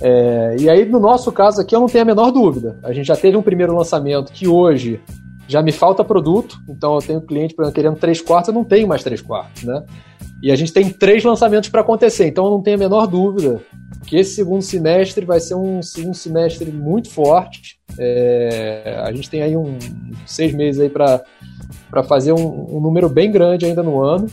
É, 0.02 0.56
e 0.60 0.70
aí, 0.70 0.86
no 0.86 1.00
nosso 1.00 1.32
caso 1.32 1.60
aqui, 1.60 1.76
eu 1.76 1.80
não 1.80 1.88
tenho 1.88 2.04
a 2.04 2.06
menor 2.06 2.32
dúvida. 2.32 2.80
A 2.84 2.94
gente 2.94 3.08
já 3.08 3.16
teve 3.16 3.36
um 3.36 3.42
primeiro 3.42 3.76
lançamento 3.76 4.32
que 4.32 4.48
hoje 4.48 5.02
já 5.48 5.62
me 5.62 5.72
falta 5.72 6.04
produto, 6.04 6.60
então 6.68 6.96
eu 6.96 7.02
tenho 7.02 7.22
cliente 7.22 7.54
exemplo, 7.54 7.74
querendo 7.74 7.98
3 7.98 8.22
quartos, 8.22 8.50
eu 8.50 8.54
não 8.54 8.64
tenho 8.64 8.88
mais 8.88 9.04
3 9.04 9.22
quartos, 9.22 9.64
né? 9.64 9.84
E 10.42 10.52
a 10.52 10.56
gente 10.56 10.72
tem 10.72 10.90
três 10.90 11.24
lançamentos 11.24 11.70
para 11.70 11.82
acontecer, 11.82 12.28
então 12.28 12.46
eu 12.46 12.52
não 12.52 12.62
tenho 12.62 12.76
a 12.76 12.80
menor 12.80 13.08
dúvida 13.08 13.60
que 14.06 14.18
esse 14.18 14.36
segundo 14.36 14.62
semestre 14.62 15.26
vai 15.26 15.40
ser 15.40 15.56
um 15.56 15.82
segundo 15.82 16.14
semestre 16.14 16.72
muito 16.72 17.10
forte. 17.10 17.80
É, 17.98 19.02
a 19.04 19.12
gente 19.12 19.30
tem 19.30 19.42
aí 19.42 19.58
um 19.58 19.78
seis 20.26 20.54
meses 20.54 20.80
aí 20.80 20.90
para 20.90 22.04
fazer 22.04 22.34
um, 22.34 22.78
um 22.78 22.80
número 22.80 23.10
bem 23.10 23.32
grande 23.32 23.66
ainda 23.66 23.82
no 23.82 24.02
ano 24.02 24.28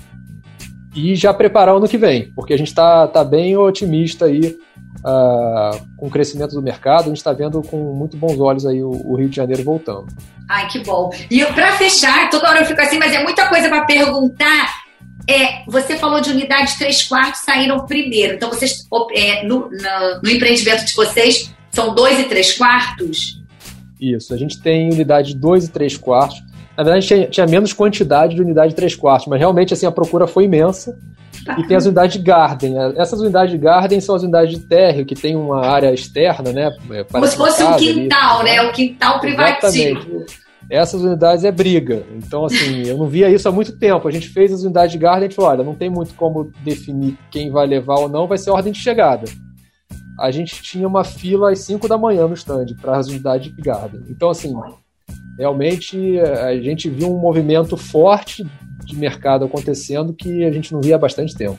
e 0.95 1.17
já 1.17 1.33
preparar 1.33 1.75
o 1.75 1.79
ano 1.79 1.89
que 1.89 1.99
vem, 1.99 2.31
porque 2.37 2.53
a 2.53 2.59
gente 2.59 2.69
está 2.69 3.09
tá 3.09 3.25
bem 3.25 3.57
otimista 3.57 4.27
aí 4.27 4.57
uh, 5.05 5.87
com 5.97 6.07
o 6.07 6.11
crescimento 6.11 6.55
do 6.55 6.63
mercado, 6.63 7.05
a 7.05 7.09
gente 7.09 7.19
está 7.19 7.33
vendo 7.33 7.63
com 7.63 7.77
muito 7.95 8.17
bons 8.17 8.41
olhos 8.41 8.67
aí 8.67 8.83
o, 8.83 8.91
o, 8.91 9.17
Rio 9.17 9.29
de 9.29 9.37
Janeiro 9.37 9.63
voltando. 9.63 10.07
Ai, 10.49 10.67
que 10.69 10.81
bom. 10.81 11.11
E 11.31 11.45
para 11.47 11.73
fechar, 11.73 12.31
toda 12.31 12.49
hora 12.49 12.61
eu 12.61 12.67
fico 12.67 12.81
assim, 12.81 12.99
mas 12.99 13.13
é 13.13 13.23
muita 13.23 13.49
coisa 13.49 13.69
para 13.69 13.85
perguntar. 13.85 14.83
É, 15.29 15.65
você 15.67 15.97
falou 15.97 16.21
de 16.21 16.31
unidade 16.31 16.77
3 16.79 17.03
quartos 17.05 17.43
saíram 17.43 17.87
primeiro. 17.87 18.35
Então, 18.35 18.49
vocês 18.51 18.87
é, 19.15 19.47
no, 19.47 19.71
no, 19.71 20.21
no 20.23 20.31
empreendimento 20.31 20.85
de 20.85 20.95
vocês 20.95 21.55
são 21.71 21.95
2 21.95 22.21
e 22.21 22.25
3 22.25 22.59
quartos? 22.59 23.43
Isso, 23.99 24.35
a 24.35 24.37
gente 24.37 24.61
tem 24.61 24.91
unidade 24.91 25.35
2 25.35 25.65
e 25.65 25.69
3 25.69 25.97
quartos. 25.97 26.43
Na 26.77 26.83
verdade, 26.83 27.07
tinha, 27.07 27.27
tinha 27.27 27.47
menos 27.47 27.73
quantidade 27.73 28.35
de 28.35 28.43
unidade 28.43 28.75
3 28.75 28.95
quartos, 28.97 29.29
mas 29.29 29.39
realmente 29.39 29.73
assim, 29.73 29.87
a 29.87 29.93
procura 29.93 30.27
foi 30.27 30.45
imensa. 30.45 30.97
Tá. 31.45 31.59
E 31.59 31.67
tem 31.67 31.77
as 31.77 31.85
unidades 31.85 32.23
Garden. 32.23 32.75
Essas 32.97 33.21
unidades 33.21 33.55
Garden 33.61 34.01
são 34.01 34.15
as 34.15 34.23
unidades 34.23 34.59
de 34.59 34.67
térreo, 34.67 35.05
que 35.05 35.15
tem 35.15 35.37
uma 35.37 35.67
área 35.67 35.93
externa, 35.93 36.53
né? 36.53 36.71
Como 37.11 37.27
se 37.27 37.37
fosse 37.37 37.63
um 37.63 37.77
quintal, 37.77 38.41
ali, 38.41 38.51
né? 38.51 38.63
O 38.63 38.73
quintal 38.73 39.21
privativo. 39.21 39.99
Exatamente. 39.99 40.45
Essas 40.71 41.03
unidades 41.03 41.45
é 41.45 41.53
briga. 41.53 42.05
Então, 42.15 42.47
assim, 42.47 42.83
eu 42.89 42.97
não 42.97 43.07
via 43.07 43.29
isso 43.29 43.49
há 43.49 43.53
muito 43.53 43.79
tempo. 43.79 44.09
A 44.09 44.11
gente 44.11 44.29
fez 44.29 44.53
as 44.53 44.63
unidades 44.63 44.93
de 44.93 44.99
Garden 44.99 45.23
e 45.23 45.25
a 45.25 45.29
gente 45.29 45.37
falou: 45.37 45.51
olha, 45.51 45.65
não 45.65 45.75
tem 45.75 45.91
muito 45.91 46.15
como 46.15 46.51
definir 46.63 47.19
quem 47.31 47.51
vai 47.51 47.67
levar 47.67 47.97
ou 47.97 48.09
não, 48.09 48.27
vai 48.27 48.39
ser 48.39 48.51
ordem 48.51 48.73
de 48.73 48.79
chegada. 48.79 49.25
A 50.19 50.31
gente 50.31 50.63
tinha 50.63 50.87
uma 50.87 51.03
fila 51.03 51.51
às 51.51 51.59
5 51.61 51.89
da 51.89 51.99
manhã 51.99 52.27
no 52.27 52.35
stand 52.35 52.67
para 52.81 52.97
as 52.97 53.09
unidades 53.09 53.55
de 53.55 53.61
Garden. 53.61 54.01
Então, 54.09 54.31
assim, 54.31 54.55
realmente 55.39 56.19
a 56.21 56.55
gente 56.57 56.89
viu 56.89 57.15
um 57.15 57.19
movimento 57.19 57.77
forte 57.77 58.47
de 58.85 58.97
mercado 58.97 59.45
acontecendo 59.45 60.13
que 60.13 60.45
a 60.45 60.51
gente 60.51 60.73
não 60.73 60.81
via 60.81 60.97
há 60.97 60.99
bastante 60.99 61.35
tempo. 61.35 61.59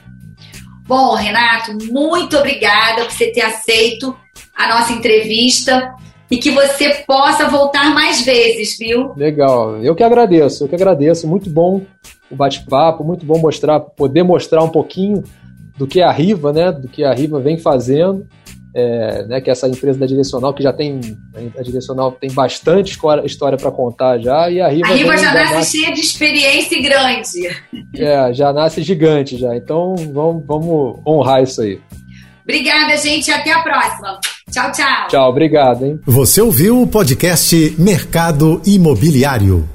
Bom, 0.87 1.15
Renato, 1.15 1.75
muito 1.91 2.37
obrigada 2.37 3.03
por 3.03 3.11
você 3.11 3.31
ter 3.31 3.41
aceito 3.41 4.15
a 4.55 4.67
nossa 4.67 4.93
entrevista 4.93 5.95
e 6.29 6.37
que 6.37 6.51
você 6.51 7.03
possa 7.07 7.47
voltar 7.47 7.93
mais 7.93 8.21
vezes, 8.23 8.77
viu? 8.77 9.13
Legal, 9.15 9.77
eu 9.83 9.95
que 9.95 10.03
agradeço, 10.03 10.63
eu 10.63 10.67
que 10.67 10.75
agradeço. 10.75 11.27
Muito 11.27 11.49
bom 11.49 11.81
o 12.29 12.35
bate-papo, 12.35 13.03
muito 13.03 13.25
bom 13.25 13.39
mostrar, 13.39 13.79
poder 13.79 14.23
mostrar 14.23 14.63
um 14.63 14.69
pouquinho 14.69 15.23
do 15.77 15.85
que 15.85 16.01
a 16.01 16.11
Riva, 16.11 16.53
né, 16.53 16.71
do 16.71 16.87
que 16.87 17.03
a 17.03 17.13
Riva 17.13 17.39
vem 17.39 17.57
fazendo 17.57 18.27
é, 18.75 19.23
né, 19.25 19.39
que 19.39 19.49
é 19.49 19.53
essa 19.53 19.69
empresa 19.69 19.97
da 19.97 20.05
Direcional, 20.05 20.53
que 20.53 20.61
já 20.61 20.73
tem, 20.73 20.99
a 21.57 21.61
Direcional 21.61 22.11
tem 22.11 22.29
bastante 22.29 22.99
história 23.23 23.57
para 23.57 23.71
contar 23.71 24.19
já, 24.19 24.49
e 24.49 24.59
a 24.59 24.67
Riva... 24.67 24.89
A 24.89 24.91
Riva 24.91 25.17
já 25.17 25.33
nasce, 25.33 25.53
nasce 25.53 25.77
cheia 25.77 25.93
de 25.93 26.01
experiência 26.01 26.75
e 26.75 26.81
grande. 26.81 27.47
É, 27.95 28.33
já 28.33 28.51
nasce 28.51 28.83
gigante 28.83 29.37
já, 29.37 29.55
então 29.55 29.95
vamos, 30.13 30.45
vamos 30.45 30.99
honrar 31.07 31.41
isso 31.41 31.61
aí. 31.61 31.79
Obrigada, 32.43 32.97
gente, 32.97 33.31
até 33.31 33.53
a 33.53 33.63
próxima. 33.63 34.19
Tchau, 34.51 34.71
tchau. 34.73 35.07
Tchau, 35.07 35.29
obrigado, 35.29 35.85
hein. 35.85 35.99
Você 36.05 36.41
ouviu 36.41 36.81
o 36.81 36.85
podcast 36.85 37.75
Mercado 37.79 38.61
Imobiliário. 38.65 39.74